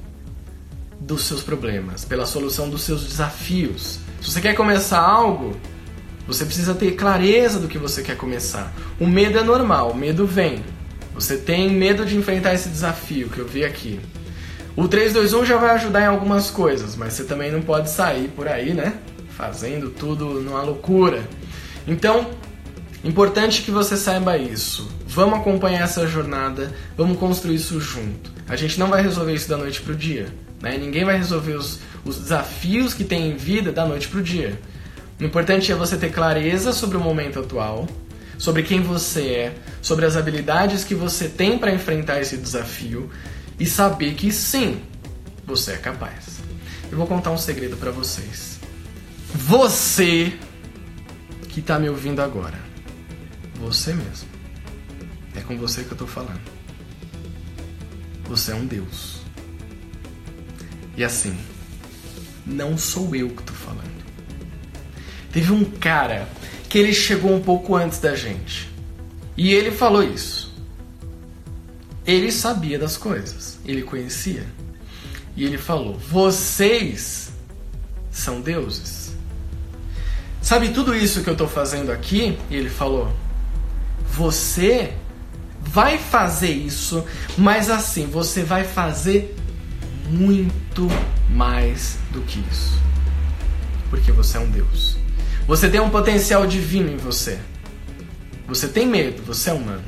dos 0.99 1.23
seus 1.23 1.41
problemas, 1.41 2.05
pela 2.05 2.25
solução 2.25 2.69
dos 2.69 2.83
seus 2.83 3.03
desafios. 3.03 3.99
Se 4.21 4.31
você 4.31 4.41
quer 4.41 4.53
começar 4.53 4.99
algo, 4.99 5.55
você 6.27 6.45
precisa 6.45 6.75
ter 6.75 6.91
clareza 6.91 7.59
do 7.59 7.67
que 7.67 7.77
você 7.77 8.03
quer 8.03 8.17
começar. 8.17 8.71
O 8.99 9.07
medo 9.07 9.39
é 9.39 9.43
normal, 9.43 9.91
o 9.91 9.95
medo 9.95 10.27
vem. 10.27 10.63
Você 11.13 11.37
tem 11.37 11.69
medo 11.69 12.05
de 12.05 12.15
enfrentar 12.15 12.53
esse 12.53 12.69
desafio 12.69 13.29
que 13.29 13.39
eu 13.39 13.47
vi 13.47 13.63
aqui. 13.63 13.99
O 14.75 14.87
321 14.87 15.45
já 15.45 15.57
vai 15.57 15.71
ajudar 15.71 16.01
em 16.01 16.07
algumas 16.07 16.51
coisas, 16.51 16.95
mas 16.95 17.13
você 17.13 17.23
também 17.23 17.51
não 17.51 17.61
pode 17.61 17.89
sair 17.89 18.27
por 18.29 18.47
aí, 18.47 18.73
né? 18.73 18.93
Fazendo 19.39 19.89
tudo 19.89 20.41
numa 20.41 20.61
loucura. 20.61 21.23
Então, 21.87 22.29
importante 23.05 23.61
que 23.61 23.71
você 23.71 23.95
saiba 23.95 24.37
isso. 24.37 24.91
Vamos 25.07 25.39
acompanhar 25.39 25.85
essa 25.85 26.05
jornada, 26.05 26.75
vamos 26.97 27.17
construir 27.17 27.55
isso 27.55 27.79
junto. 27.79 28.29
A 28.49 28.57
gente 28.57 28.77
não 28.77 28.89
vai 28.89 29.01
resolver 29.01 29.33
isso 29.33 29.47
da 29.47 29.55
noite 29.55 29.79
pro 29.79 29.95
dia. 29.95 30.27
Né? 30.61 30.77
Ninguém 30.77 31.05
vai 31.05 31.15
resolver 31.15 31.53
os, 31.53 31.79
os 32.03 32.17
desafios 32.17 32.93
que 32.93 33.05
tem 33.05 33.31
em 33.31 33.37
vida 33.37 33.71
da 33.71 33.85
noite 33.85 34.09
para 34.09 34.19
o 34.19 34.21
dia. 34.21 34.59
O 35.17 35.23
importante 35.23 35.71
é 35.71 35.75
você 35.75 35.95
ter 35.95 36.11
clareza 36.11 36.73
sobre 36.73 36.97
o 36.97 36.99
momento 36.99 37.39
atual, 37.39 37.87
sobre 38.37 38.61
quem 38.61 38.81
você 38.81 39.21
é, 39.21 39.55
sobre 39.81 40.05
as 40.05 40.17
habilidades 40.17 40.83
que 40.83 40.93
você 40.93 41.29
tem 41.29 41.57
para 41.57 41.73
enfrentar 41.73 42.19
esse 42.19 42.35
desafio 42.35 43.09
e 43.57 43.65
saber 43.65 44.15
que 44.15 44.33
sim, 44.33 44.81
você 45.45 45.71
é 45.71 45.77
capaz. 45.77 46.41
Eu 46.91 46.97
vou 46.97 47.07
contar 47.07 47.31
um 47.31 47.37
segredo 47.37 47.77
para 47.77 47.89
vocês. 47.89 48.58
Você 49.35 50.37
que 51.49 51.59
está 51.59 51.77
me 51.77 51.89
ouvindo 51.89 52.21
agora, 52.21 52.59
você 53.55 53.93
mesmo, 53.93 54.27
é 55.35 55.41
com 55.41 55.57
você 55.57 55.83
que 55.83 55.89
eu 55.89 55.93
estou 55.93 56.07
falando. 56.07 56.41
Você 58.25 58.51
é 58.51 58.55
um 58.55 58.65
Deus. 58.65 59.21
E 60.97 61.03
assim, 61.03 61.37
não 62.45 62.77
sou 62.77 63.15
eu 63.15 63.29
que 63.29 63.43
tô 63.43 63.53
falando. 63.53 64.03
Teve 65.31 65.51
um 65.51 65.63
cara 65.63 66.27
que 66.67 66.77
ele 66.77 66.93
chegou 66.93 67.33
um 67.33 67.41
pouco 67.41 67.75
antes 67.75 67.99
da 67.99 68.15
gente. 68.15 68.69
E 69.37 69.53
ele 69.53 69.71
falou 69.71 70.03
isso. 70.03 70.53
Ele 72.05 72.31
sabia 72.31 72.79
das 72.79 72.97
coisas, 72.97 73.59
ele 73.65 73.83
conhecia. 73.83 74.45
E 75.35 75.45
ele 75.45 75.57
falou: 75.57 75.97
"Vocês 75.97 77.31
são 78.11 78.41
deuses". 78.41 78.98
Sabe 80.49 80.69
tudo 80.69 80.95
isso 80.95 81.21
que 81.21 81.29
eu 81.29 81.33
estou 81.33 81.47
fazendo 81.47 81.91
aqui? 81.91 82.35
E 82.49 82.55
ele 82.55 82.71
falou: 82.71 83.13
"Você 84.13 84.91
vai 85.61 85.99
fazer 85.99 86.49
isso, 86.49 87.05
mas 87.37 87.69
assim, 87.69 88.07
você 88.07 88.41
vai 88.41 88.63
fazer 88.63 89.35
muito 90.07 90.87
mais 91.29 91.99
do 92.09 92.21
que 92.21 92.43
isso. 92.51 92.81
Porque 93.91 94.11
você 94.11 94.37
é 94.37 94.39
um 94.39 94.49
Deus. 94.49 94.97
Você 95.45 95.69
tem 95.69 95.79
um 95.79 95.91
potencial 95.91 96.47
divino 96.47 96.89
em 96.89 96.97
você. 96.97 97.37
Você 98.47 98.67
tem 98.67 98.87
medo, 98.87 99.21
você 99.21 99.51
é 99.51 99.53
humano. 99.53 99.85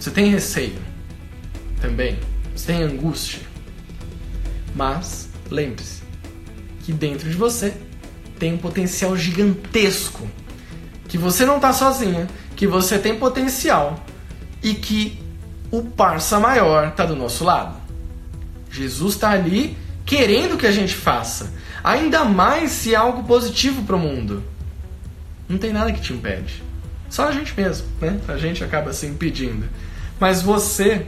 Você 0.00 0.10
tem 0.10 0.30
receio 0.30 0.78
também. 1.78 2.18
Você 2.56 2.72
tem 2.72 2.82
angústia. 2.84 3.42
Mas 4.74 5.28
lembre-se 5.50 6.00
que 6.84 6.90
dentro 6.90 7.28
de 7.28 7.36
você 7.36 7.74
tem 8.38 8.54
um 8.54 8.58
potencial 8.58 9.16
gigantesco. 9.16 10.28
Que 11.08 11.18
você 11.18 11.44
não 11.44 11.56
está 11.56 11.72
sozinha, 11.72 12.26
que 12.54 12.66
você 12.66 12.98
tem 12.98 13.18
potencial 13.18 14.04
e 14.62 14.74
que 14.74 15.18
o 15.70 15.82
parça 15.82 16.38
maior 16.38 16.88
está 16.88 17.04
do 17.04 17.16
nosso 17.16 17.44
lado. 17.44 17.76
Jesus 18.70 19.14
está 19.14 19.30
ali 19.30 19.76
querendo 20.04 20.56
que 20.56 20.66
a 20.66 20.72
gente 20.72 20.94
faça. 20.94 21.52
Ainda 21.82 22.24
mais 22.24 22.72
se 22.72 22.94
é 22.94 22.96
algo 22.96 23.24
positivo 23.24 23.82
para 23.84 23.96
o 23.96 23.98
mundo. 23.98 24.42
Não 25.48 25.58
tem 25.58 25.72
nada 25.72 25.92
que 25.92 26.00
te 26.00 26.12
impede. 26.12 26.62
Só 27.08 27.28
a 27.28 27.32
gente 27.32 27.54
mesmo, 27.56 27.86
né? 28.00 28.20
A 28.28 28.36
gente 28.36 28.62
acaba 28.62 28.92
se 28.92 29.06
impedindo. 29.06 29.66
Mas 30.20 30.42
você 30.42 31.06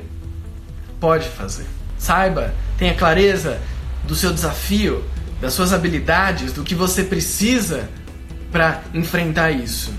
pode 0.99 1.29
fazer. 1.29 1.67
Saiba, 1.99 2.55
tenha 2.79 2.95
clareza 2.95 3.61
do 4.05 4.15
seu 4.15 4.33
desafio, 4.33 5.05
das 5.41 5.55
suas 5.55 5.73
habilidades, 5.73 6.53
do 6.53 6.63
que 6.63 6.75
você 6.75 7.03
precisa 7.03 7.89
para 8.53 8.83
enfrentar 8.93 9.51
isso. 9.51 9.93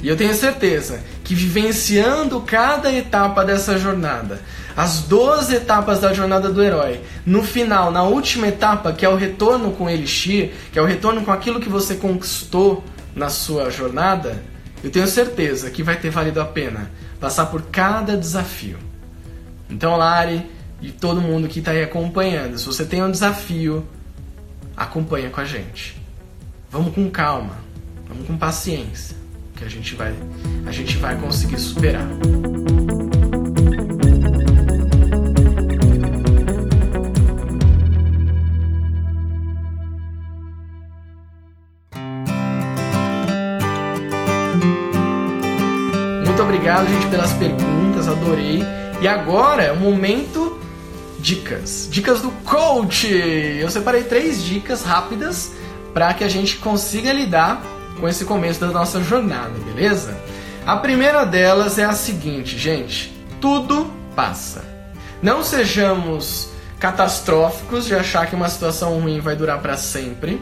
E 0.00 0.08
eu 0.08 0.16
tenho 0.16 0.34
certeza 0.34 1.00
que 1.24 1.34
vivenciando 1.34 2.40
cada 2.42 2.92
etapa 2.92 3.44
dessa 3.44 3.78
jornada, 3.78 4.40
as 4.76 5.00
12 5.02 5.54
etapas 5.54 6.00
da 6.00 6.12
jornada 6.12 6.50
do 6.50 6.62
herói, 6.62 7.00
no 7.24 7.42
final, 7.42 7.90
na 7.90 8.02
última 8.02 8.48
etapa, 8.48 8.92
que 8.92 9.06
é 9.06 9.08
o 9.08 9.16
retorno 9.16 9.72
com 9.72 9.88
Elixir, 9.88 10.52
que 10.70 10.78
é 10.78 10.82
o 10.82 10.84
retorno 10.84 11.22
com 11.22 11.32
aquilo 11.32 11.60
que 11.60 11.68
você 11.68 11.94
conquistou 11.94 12.84
na 13.14 13.30
sua 13.30 13.70
jornada, 13.70 14.42
eu 14.84 14.90
tenho 14.90 15.06
certeza 15.08 15.70
que 15.70 15.82
vai 15.82 15.96
ter 15.96 16.10
valido 16.10 16.40
a 16.40 16.44
pena 16.44 16.90
passar 17.18 17.46
por 17.46 17.62
cada 17.62 18.16
desafio. 18.16 18.78
Então, 19.70 19.96
Lari 19.96 20.44
e 20.80 20.90
todo 20.90 21.20
mundo 21.20 21.48
que 21.48 21.60
está 21.60 21.70
aí 21.70 21.82
acompanhando, 21.82 22.58
se 22.58 22.66
você 22.66 22.84
tem 22.84 23.02
um 23.02 23.10
desafio, 23.10 23.86
acompanha 24.76 25.30
com 25.30 25.40
a 25.40 25.44
gente. 25.44 26.00
Vamos 26.70 26.94
com 26.94 27.08
calma, 27.10 27.56
vamos 28.08 28.26
com 28.26 28.36
paciência 28.36 29.16
que 29.56 29.64
a 29.64 29.68
gente 29.68 29.94
vai, 29.94 30.14
a 30.66 30.72
gente 30.72 30.98
vai 30.98 31.16
conseguir 31.16 31.58
superar. 31.58 32.06
Muito 46.24 46.42
obrigado, 46.42 46.86
gente, 46.88 47.06
pelas 47.06 47.32
perguntas, 47.32 48.08
adorei. 48.08 48.62
E 49.00 49.08
agora 49.08 49.62
é 49.62 49.72
o 49.72 49.76
momento 49.76 50.45
dicas. 51.26 51.88
Dicas 51.90 52.22
do 52.22 52.30
coach. 52.44 53.08
Eu 53.12 53.68
separei 53.68 54.04
três 54.04 54.44
dicas 54.44 54.84
rápidas 54.84 55.50
para 55.92 56.14
que 56.14 56.22
a 56.22 56.28
gente 56.28 56.58
consiga 56.58 57.12
lidar 57.12 57.60
com 57.98 58.08
esse 58.08 58.24
começo 58.24 58.60
da 58.60 58.68
nossa 58.68 59.02
jornada, 59.02 59.58
beleza? 59.64 60.16
A 60.64 60.76
primeira 60.76 61.24
delas 61.24 61.78
é 61.78 61.84
a 61.84 61.92
seguinte, 61.92 62.56
gente: 62.56 63.12
tudo 63.40 63.90
passa. 64.14 64.64
Não 65.20 65.42
sejamos 65.42 66.50
catastróficos 66.78 67.86
de 67.86 67.94
achar 67.96 68.28
que 68.28 68.36
uma 68.36 68.48
situação 68.48 69.00
ruim 69.00 69.18
vai 69.18 69.34
durar 69.34 69.60
para 69.60 69.76
sempre. 69.76 70.40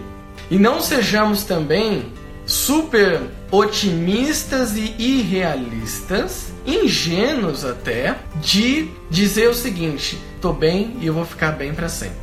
E 0.50 0.58
não 0.58 0.82
sejamos 0.82 1.44
também 1.44 2.12
super 2.44 3.22
otimistas 3.50 4.76
e 4.76 4.94
irrealistas, 4.98 6.52
ingênuos 6.66 7.64
até, 7.64 8.18
de 8.42 8.90
dizer 9.08 9.48
o 9.48 9.54
seguinte: 9.54 10.18
tô 10.44 10.52
bem 10.52 10.98
e 11.00 11.06
eu 11.06 11.14
vou 11.14 11.24
ficar 11.24 11.52
bem 11.52 11.72
para 11.72 11.88
sempre. 11.88 12.18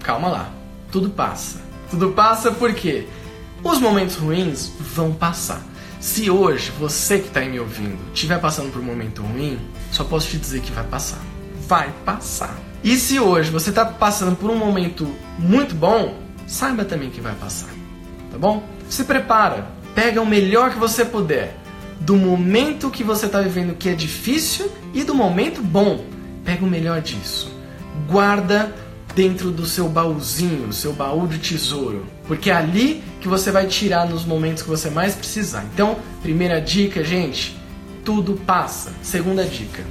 Calma 0.00 0.28
lá, 0.28 0.50
tudo 0.92 1.10
passa. 1.10 1.60
Tudo 1.90 2.12
passa 2.12 2.52
por 2.52 2.72
quê? 2.72 3.08
Os 3.64 3.80
momentos 3.80 4.14
ruins 4.14 4.70
vão 4.78 5.12
passar. 5.12 5.60
Se 5.98 6.30
hoje 6.30 6.70
você 6.78 7.18
que 7.18 7.26
está 7.26 7.40
me 7.40 7.58
ouvindo 7.58 7.98
estiver 8.14 8.38
passando 8.38 8.70
por 8.70 8.80
um 8.80 8.84
momento 8.84 9.22
ruim, 9.22 9.58
só 9.90 10.04
posso 10.04 10.28
te 10.28 10.38
dizer 10.38 10.60
que 10.60 10.70
vai 10.70 10.84
passar. 10.84 11.18
Vai 11.66 11.92
passar. 12.04 12.56
E 12.84 12.96
se 12.96 13.18
hoje 13.18 13.50
você 13.50 13.70
está 13.70 13.84
passando 13.84 14.36
por 14.36 14.48
um 14.48 14.56
momento 14.56 15.12
muito 15.36 15.74
bom, 15.74 16.16
saiba 16.46 16.84
também 16.84 17.10
que 17.10 17.20
vai 17.20 17.34
passar. 17.34 17.70
Tá 18.30 18.38
bom? 18.38 18.62
Se 18.88 19.02
prepara, 19.02 19.66
pega 19.96 20.22
o 20.22 20.26
melhor 20.26 20.70
que 20.70 20.78
você 20.78 21.04
puder 21.04 21.56
do 21.98 22.14
momento 22.14 22.88
que 22.88 23.02
você 23.02 23.26
está 23.26 23.40
vivendo 23.40 23.74
que 23.76 23.88
é 23.88 23.94
difícil 23.94 24.70
e 24.94 25.02
do 25.02 25.12
momento 25.12 25.60
bom. 25.60 26.14
Pega 26.46 26.64
o 26.64 26.68
melhor 26.68 27.02
disso. 27.02 27.52
Guarda 28.08 28.74
dentro 29.14 29.50
do 29.50 29.66
seu 29.66 29.88
baúzinho, 29.88 30.72
seu 30.72 30.92
baú 30.92 31.26
de 31.26 31.38
tesouro, 31.38 32.06
porque 32.28 32.50
é 32.50 32.54
ali 32.54 33.02
que 33.20 33.26
você 33.26 33.50
vai 33.50 33.66
tirar 33.66 34.06
nos 34.06 34.24
momentos 34.24 34.62
que 34.62 34.68
você 34.68 34.88
mais 34.88 35.14
precisar. 35.14 35.64
Então, 35.74 35.96
primeira 36.22 36.60
dica, 36.60 37.02
gente, 37.02 37.58
tudo 38.04 38.34
passa. 38.46 38.92
Segunda 39.02 39.44
dica: 39.44 39.82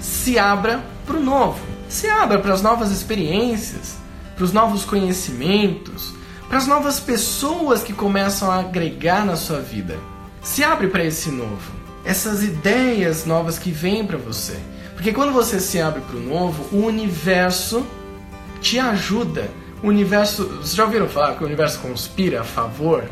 se 0.00 0.38
abra 0.38 0.82
para 1.06 1.16
o 1.16 1.22
novo. 1.22 1.60
Se 1.88 2.08
abra 2.08 2.38
para 2.38 2.54
as 2.54 2.62
novas 2.62 2.92
experiências, 2.92 3.96
para 4.36 4.44
os 4.44 4.52
novos 4.52 4.84
conhecimentos, 4.84 6.14
para 6.48 6.56
as 6.56 6.66
novas 6.66 7.00
pessoas 7.00 7.82
que 7.82 7.92
começam 7.92 8.50
a 8.50 8.60
agregar 8.60 9.26
na 9.26 9.36
sua 9.36 9.60
vida. 9.60 9.98
Se 10.40 10.62
abre 10.62 10.86
para 10.86 11.04
esse 11.04 11.30
novo, 11.30 11.72
essas 12.04 12.42
ideias 12.44 13.26
novas 13.26 13.58
que 13.58 13.72
vêm 13.72 14.06
para 14.06 14.16
você. 14.16 14.56
Porque 15.00 15.14
quando 15.14 15.32
você 15.32 15.58
se 15.58 15.80
abre 15.80 16.02
para 16.02 16.14
o 16.14 16.20
novo, 16.20 16.76
o 16.76 16.84
universo 16.84 17.86
te 18.60 18.78
ajuda. 18.78 19.48
O 19.82 19.86
universo. 19.86 20.44
Vocês 20.44 20.74
já 20.74 20.84
ouviram 20.84 21.08
falar 21.08 21.36
que 21.36 21.42
o 21.42 21.46
universo 21.46 21.78
conspira 21.78 22.42
a 22.42 22.44
favor? 22.44 23.04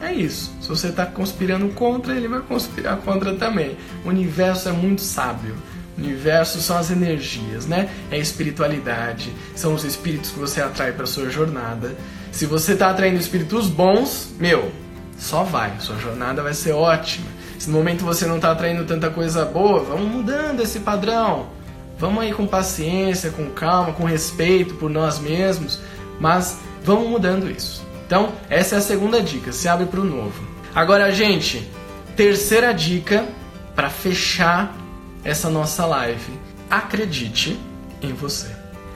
É 0.00 0.12
isso. 0.12 0.52
Se 0.60 0.68
você 0.68 0.88
está 0.88 1.06
conspirando 1.06 1.68
contra, 1.68 2.16
ele 2.16 2.26
vai 2.26 2.40
conspirar 2.40 2.96
contra 2.96 3.32
também. 3.36 3.76
O 4.04 4.08
universo 4.08 4.70
é 4.70 4.72
muito 4.72 5.02
sábio. 5.02 5.54
O 5.96 6.00
universo 6.00 6.60
são 6.60 6.76
as 6.76 6.90
energias, 6.90 7.64
né? 7.64 7.88
É 8.10 8.16
a 8.16 8.18
espiritualidade, 8.18 9.32
são 9.54 9.72
os 9.72 9.84
espíritos 9.84 10.32
que 10.32 10.38
você 10.40 10.60
atrai 10.60 10.90
para 10.90 11.06
sua 11.06 11.30
jornada. 11.30 11.94
Se 12.32 12.44
você 12.44 12.72
está 12.72 12.90
atraindo 12.90 13.20
espíritos 13.20 13.68
bons, 13.68 14.30
meu, 14.36 14.72
só 15.16 15.44
vai, 15.44 15.78
sua 15.78 15.96
jornada 15.96 16.42
vai 16.42 16.54
ser 16.54 16.72
ótima. 16.72 17.26
Se 17.60 17.68
no 17.68 17.76
momento 17.76 18.06
você 18.06 18.24
não 18.24 18.36
está 18.36 18.52
atraindo 18.52 18.86
tanta 18.86 19.10
coisa 19.10 19.44
boa, 19.44 19.80
vamos 19.80 20.10
mudando 20.10 20.62
esse 20.62 20.80
padrão. 20.80 21.50
Vamos 21.98 22.22
aí 22.22 22.32
com 22.32 22.46
paciência, 22.46 23.30
com 23.30 23.50
calma, 23.50 23.92
com 23.92 24.04
respeito 24.04 24.76
por 24.76 24.88
nós 24.88 25.18
mesmos, 25.18 25.78
mas 26.18 26.58
vamos 26.82 27.10
mudando 27.10 27.50
isso. 27.50 27.86
Então, 28.06 28.32
essa 28.48 28.76
é 28.76 28.78
a 28.78 28.80
segunda 28.80 29.20
dica, 29.20 29.52
se 29.52 29.68
abre 29.68 29.84
para 29.84 30.00
o 30.00 30.04
novo. 30.04 30.42
Agora, 30.74 31.12
gente, 31.12 31.70
terceira 32.16 32.72
dica 32.72 33.26
para 33.74 33.90
fechar 33.90 34.74
essa 35.22 35.50
nossa 35.50 35.84
live. 35.84 36.32
Acredite 36.70 37.60
em 38.00 38.14
você. 38.14 38.48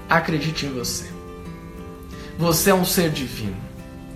Acredite 0.09 0.65
em 0.65 0.73
você. 0.73 1.11
Você 2.39 2.71
é 2.71 2.75
um 2.75 2.87
ser 2.87 3.11
divino. 3.11 3.59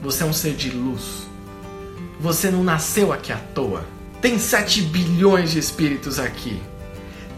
Você 0.00 0.22
é 0.22 0.26
um 0.26 0.32
ser 0.32 0.54
de 0.54 0.70
luz. 0.70 1.26
Você 2.18 2.50
não 2.50 2.64
nasceu 2.64 3.12
aqui 3.12 3.30
à 3.30 3.36
toa. 3.54 3.97
Tem 4.20 4.38
7 4.38 4.82
bilhões 4.82 5.52
de 5.52 5.58
espíritos 5.58 6.18
aqui. 6.18 6.60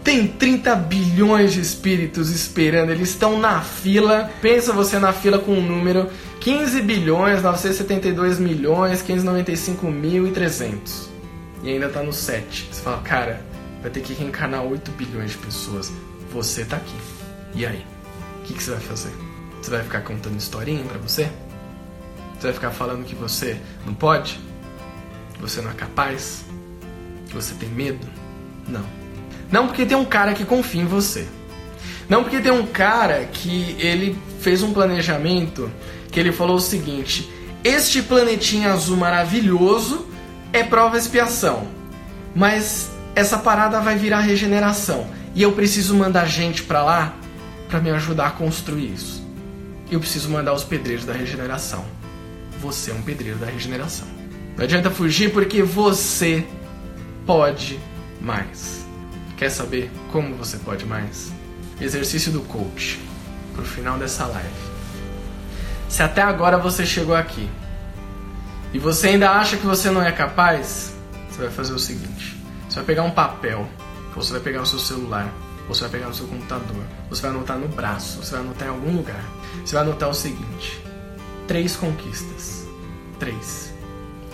Tem 0.03 0.27
30 0.27 0.75
bilhões 0.75 1.53
de 1.53 1.61
espíritos 1.61 2.31
esperando, 2.31 2.89
eles 2.89 3.09
estão 3.09 3.39
na 3.39 3.61
fila. 3.61 4.31
Pensa 4.41 4.73
você 4.73 4.97
na 4.97 5.13
fila 5.13 5.37
com 5.37 5.53
um 5.53 5.61
número 5.61 6.09
15 6.39 6.81
bilhões 6.81 7.43
972 7.43 8.39
milhões 8.39 9.03
595 9.03 9.85
mil 9.91 10.27
e 10.27 10.31
300. 10.31 11.07
E 11.63 11.69
ainda 11.69 11.87
tá 11.87 12.01
no 12.01 12.11
7. 12.11 12.69
Você 12.71 12.81
fala, 12.81 12.97
cara, 13.03 13.41
vai 13.79 13.91
ter 13.91 14.01
que 14.01 14.13
reencarnar 14.13 14.63
8 14.63 14.89
bilhões 14.91 15.31
de 15.31 15.37
pessoas. 15.37 15.91
Você 16.31 16.65
tá 16.65 16.77
aqui. 16.77 16.97
E 17.53 17.63
aí? 17.63 17.85
O 18.39 18.43
que, 18.43 18.53
que 18.55 18.63
você 18.63 18.71
vai 18.71 18.79
fazer? 18.79 19.11
Você 19.61 19.69
vai 19.69 19.83
ficar 19.83 20.01
contando 20.01 20.35
historinha 20.35 20.83
para 20.83 20.97
você? 20.97 21.29
Você 22.39 22.47
vai 22.47 22.53
ficar 22.53 22.71
falando 22.71 23.05
que 23.05 23.13
você 23.13 23.61
não 23.85 23.93
pode? 23.93 24.39
Você 25.39 25.61
não 25.61 25.69
é 25.69 25.73
capaz? 25.75 26.43
Que 27.31 27.35
você 27.35 27.55
tem 27.55 27.69
medo? 27.69 28.05
Não. 28.67 28.85
Não 29.51 29.67
porque 29.67 29.85
tem 29.85 29.97
um 29.97 30.05
cara 30.05 30.33
que 30.33 30.45
confia 30.45 30.81
em 30.81 30.85
você. 30.85 31.25
Não 32.09 32.23
porque 32.23 32.39
tem 32.39 32.51
um 32.51 32.65
cara 32.65 33.25
que 33.25 33.75
ele 33.79 34.17
fez 34.41 34.61
um 34.61 34.73
planejamento 34.73 35.71
que 36.11 36.19
ele 36.19 36.31
falou 36.31 36.57
o 36.57 36.61
seguinte: 36.61 37.29
Este 37.63 38.01
planetinha 38.01 38.73
azul 38.73 38.97
maravilhoso 38.97 40.05
é 40.51 40.61
prova 40.63 40.97
expiação. 40.97 41.67
Mas 42.35 42.91
essa 43.15 43.37
parada 43.37 43.79
vai 43.79 43.95
virar 43.97 44.19
regeneração 44.19 45.07
e 45.33 45.41
eu 45.41 45.53
preciso 45.53 45.95
mandar 45.95 46.25
gente 46.25 46.63
para 46.63 46.83
lá 46.83 47.15
para 47.69 47.79
me 47.79 47.89
ajudar 47.89 48.27
a 48.27 48.31
construir 48.31 48.93
isso 48.93 49.21
eu 49.91 49.99
preciso 49.99 50.29
mandar 50.29 50.53
os 50.53 50.63
pedreiros 50.63 51.05
da 51.05 51.11
regeneração. 51.11 51.85
Você 52.61 52.91
é 52.91 52.93
um 52.93 53.01
pedreiro 53.01 53.37
da 53.37 53.47
regeneração. 53.47 54.07
Não 54.55 54.63
adianta 54.63 54.89
fugir 54.89 55.31
porque 55.33 55.61
você 55.61 56.45
pode 57.31 57.79
mais. 58.19 58.85
Quer 59.37 59.49
saber 59.49 59.89
como 60.11 60.35
você 60.35 60.57
pode 60.57 60.85
mais? 60.85 61.31
Exercício 61.79 62.29
do 62.29 62.41
coach. 62.41 62.99
Pro 63.53 63.63
final 63.63 63.97
dessa 63.97 64.25
live. 64.25 64.49
Se 65.87 66.03
até 66.03 66.21
agora 66.21 66.57
você 66.57 66.85
chegou 66.85 67.15
aqui 67.15 67.49
e 68.73 68.79
você 68.79 69.07
ainda 69.09 69.31
acha 69.31 69.55
que 69.55 69.65
você 69.65 69.89
não 69.89 70.03
é 70.03 70.11
capaz, 70.11 70.93
você 71.29 71.43
vai 71.43 71.51
fazer 71.51 71.71
o 71.71 71.79
seguinte: 71.79 72.37
você 72.67 72.75
vai 72.75 72.83
pegar 72.83 73.03
um 73.03 73.11
papel, 73.11 73.65
ou 74.13 74.21
você 74.21 74.33
vai 74.33 74.41
pegar 74.41 74.61
o 74.61 74.65
seu 74.65 74.79
celular, 74.79 75.31
ou 75.69 75.73
você 75.73 75.81
vai 75.81 75.89
pegar 75.89 76.07
no 76.07 76.13
seu 76.13 76.27
computador, 76.27 76.83
você 77.09 77.21
vai 77.21 77.31
anotar 77.31 77.57
no 77.57 77.69
braço, 77.69 78.21
você 78.21 78.31
vai 78.31 78.41
anotar 78.41 78.67
em 78.67 78.71
algum 78.71 78.97
lugar. 78.97 79.23
Você 79.65 79.73
vai 79.73 79.85
anotar 79.85 80.09
o 80.09 80.13
seguinte: 80.13 80.83
três 81.47 81.77
conquistas. 81.77 82.67
Três. 83.17 83.73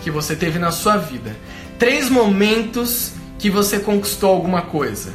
Que 0.02 0.10
você 0.10 0.34
teve 0.34 0.58
na 0.58 0.72
sua 0.72 0.96
vida. 0.96 1.36
Três 1.78 2.10
momentos 2.10 3.12
que 3.38 3.48
você 3.48 3.78
conquistou 3.78 4.30
alguma 4.30 4.62
coisa. 4.62 5.12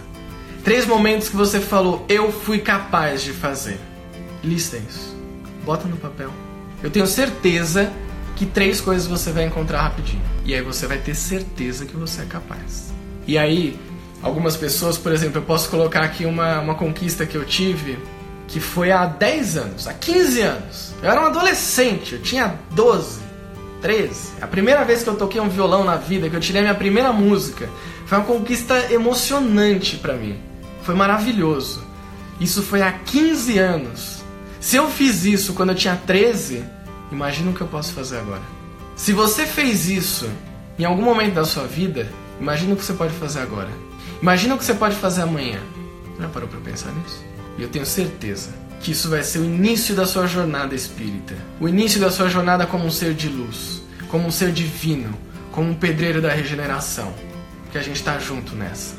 Três 0.63 0.85
momentos 0.85 1.27
que 1.27 1.35
você 1.35 1.59
falou, 1.59 2.05
eu 2.07 2.31
fui 2.31 2.59
capaz 2.59 3.21
de 3.21 3.33
fazer. 3.33 3.77
Lista 4.41 4.77
isso. 4.77 5.13
Bota 5.65 5.87
no 5.87 5.97
papel. 5.97 6.29
Eu 6.81 6.89
tenho 6.89 7.05
certeza 7.05 7.91
que 8.35 8.45
três 8.45 8.79
coisas 8.79 9.05
você 9.07 9.31
vai 9.31 9.43
encontrar 9.43 9.81
rapidinho. 9.81 10.21
E 10.45 10.55
aí 10.55 10.61
você 10.61 10.87
vai 10.87 10.97
ter 10.97 11.15
certeza 11.15 11.85
que 11.85 11.97
você 11.97 12.21
é 12.21 12.25
capaz. 12.25 12.93
E 13.27 13.37
aí, 13.37 13.77
algumas 14.21 14.55
pessoas, 14.55 14.97
por 14.97 15.11
exemplo, 15.11 15.39
eu 15.39 15.43
posso 15.43 15.69
colocar 15.69 16.01
aqui 16.01 16.25
uma, 16.25 16.61
uma 16.61 16.75
conquista 16.75 17.25
que 17.25 17.35
eu 17.35 17.45
tive 17.45 17.99
que 18.47 18.59
foi 18.59 18.91
há 18.91 19.05
10 19.05 19.57
anos, 19.57 19.87
há 19.87 19.93
15 19.93 20.41
anos. 20.41 20.93
Eu 21.01 21.09
era 21.09 21.21
um 21.21 21.25
adolescente, 21.25 22.13
eu 22.13 22.21
tinha 22.21 22.55
12, 22.71 23.19
13. 23.83 24.35
A 24.41 24.47
primeira 24.47 24.85
vez 24.85 25.03
que 25.03 25.09
eu 25.09 25.15
toquei 25.15 25.41
um 25.41 25.49
violão 25.49 25.83
na 25.83 25.97
vida, 25.97 26.29
que 26.29 26.35
eu 26.35 26.39
tirei 26.39 26.61
minha 26.61 26.73
primeira 26.73 27.11
música, 27.11 27.69
foi 28.05 28.17
uma 28.17 28.25
conquista 28.25 28.93
emocionante 28.93 29.97
para 29.97 30.15
mim. 30.15 30.39
Foi 30.83 30.95
maravilhoso. 30.95 31.83
Isso 32.39 32.63
foi 32.63 32.81
há 32.81 32.91
15 32.93 33.59
anos. 33.59 34.23
Se 34.61 34.77
eu 34.77 34.89
fiz 34.89 35.25
isso 35.25 35.53
quando 35.53 35.71
eu 35.71 35.75
tinha 35.75 35.97
13, 35.97 36.63
imagina 37.11 37.51
o 37.51 37.53
que 37.53 37.59
eu 37.59 37.67
posso 37.67 37.93
fazer 37.93 38.19
agora. 38.19 38.41
Se 38.95 39.11
você 39.11 39.45
fez 39.45 39.89
isso 39.89 40.29
em 40.79 40.85
algum 40.85 41.03
momento 41.03 41.33
da 41.33 41.43
sua 41.43 41.67
vida, 41.67 42.07
imagina 42.39 42.73
o 42.73 42.77
que 42.77 42.85
você 42.85 42.93
pode 42.93 43.13
fazer 43.13 43.41
agora. 43.41 43.69
Imagina 44.21 44.55
o 44.55 44.57
que 44.57 44.63
você 44.63 44.73
pode 44.73 44.95
fazer 44.95 45.23
amanhã. 45.23 45.59
Já 46.17 46.29
parou 46.29 46.47
para 46.47 46.61
pensar 46.61 46.89
nisso? 46.91 47.21
E 47.57 47.63
eu 47.63 47.67
tenho 47.67 47.85
certeza 47.85 48.62
que 48.83 48.91
isso 48.91 49.09
vai 49.09 49.23
ser 49.23 49.39
o 49.39 49.45
início 49.45 49.95
da 49.95 50.05
sua 50.05 50.27
jornada 50.27 50.75
espírita. 50.75 51.35
O 51.59 51.69
início 51.69 52.01
da 52.01 52.11
sua 52.11 52.27
jornada 52.27 52.67
como 52.67 52.85
um 52.85 52.91
ser 52.91 53.13
de 53.13 53.29
luz, 53.29 53.81
como 54.09 54.27
um 54.27 54.31
ser 54.31 54.51
divino, 54.51 55.17
como 55.53 55.71
um 55.71 55.73
pedreiro 55.73 56.21
da 56.21 56.29
regeneração. 56.29 57.13
Que 57.71 57.77
a 57.77 57.81
gente 57.81 57.95
está 57.95 58.19
junto 58.19 58.55
nessa. 58.55 58.95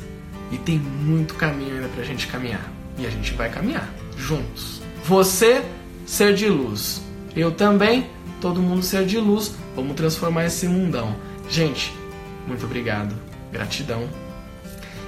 E 0.51 0.57
tem 0.57 0.79
muito 0.79 1.35
caminho 1.35 1.75
ainda 1.75 1.87
para 1.87 2.01
a 2.01 2.05
gente 2.05 2.25
caminhar. 2.27 2.67
E 2.97 3.05
a 3.05 3.09
gente 3.09 3.33
vai 3.33 3.49
caminhar 3.49 3.87
juntos. 4.17 4.81
Você, 5.05 5.63
ser 6.05 6.33
de 6.33 6.49
luz. 6.49 7.01
Eu 7.35 7.51
também, 7.51 8.09
todo 8.41 8.61
mundo 8.61 8.81
ser 8.81 9.05
de 9.05 9.19
luz. 9.19 9.53
Vamos 9.75 9.95
transformar 9.95 10.45
esse 10.45 10.67
mundão. 10.67 11.15
Gente, 11.47 11.93
muito 12.47 12.65
obrigado. 12.65 13.15
Gratidão. 13.51 14.09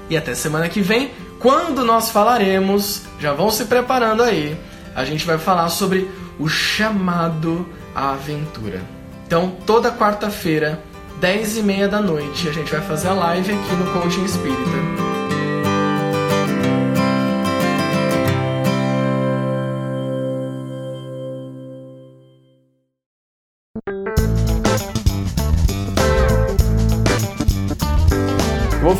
E 0.09 0.15
até 0.15 0.35
semana 0.35 0.69
que 0.69 0.81
vem 0.81 1.11
quando 1.39 1.85
nós 1.85 2.09
falaremos, 2.09 3.03
já 3.19 3.33
vão 3.33 3.49
se 3.49 3.65
preparando 3.65 4.23
aí, 4.23 4.57
a 4.95 5.05
gente 5.05 5.25
vai 5.25 5.37
falar 5.37 5.69
sobre 5.69 6.09
o 6.39 6.47
chamado 6.47 7.67
à 7.93 8.11
aventura. 8.11 8.81
Então, 9.25 9.55
toda 9.65 9.91
quarta-feira, 9.91 10.81
10 11.19 11.57
e 11.57 11.63
meia 11.63 11.87
da 11.87 12.01
noite, 12.01 12.47
a 12.47 12.51
gente 12.51 12.71
vai 12.71 12.81
fazer 12.81 13.09
a 13.09 13.13
live 13.13 13.53
aqui 13.53 13.75
no 13.75 13.91
Coaching 13.91 14.23
Espírita. 14.23 14.96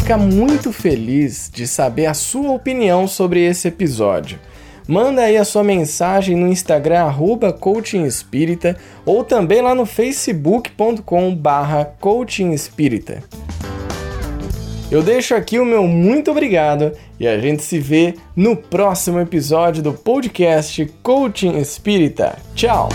Ficar 0.08 0.18
muito 0.18 0.72
feliz 0.72 1.51
de 1.53 1.68
saber 1.68 2.05
a 2.05 2.14
sua 2.14 2.51
opinião 2.51 3.10
sobre 3.10 3.45
esse 3.45 3.68
episódio. 3.68 4.39
Manda 4.88 5.24
aí 5.24 5.36
a 5.36 5.43
sua 5.43 5.66
mensagem 5.66 6.34
no 6.34 6.47
Instagram 6.47 7.01
arroba 7.01 7.51
coachingespírita 7.51 8.78
ou 9.05 9.22
também 9.26 9.62
lá 9.62 9.76
no 9.76 9.86
facebook.com 9.86 11.36
barra 11.36 11.84
coachingespírita. 11.99 13.22
Eu 14.89 15.03
deixo 15.03 15.36
aqui 15.36 15.60
o 15.60 15.66
meu 15.66 15.86
muito 15.86 16.32
obrigado 16.32 16.93
e 17.20 17.28
a 17.28 17.38
gente 17.38 17.62
se 17.62 17.78
vê 17.78 18.16
no 18.34 18.55
próximo 18.55 19.20
episódio 19.20 19.84
do 19.84 19.91
podcast 19.91 20.86
Coaching 21.03 21.58
Espírita. 21.58 22.38
Tchau! 22.55 22.88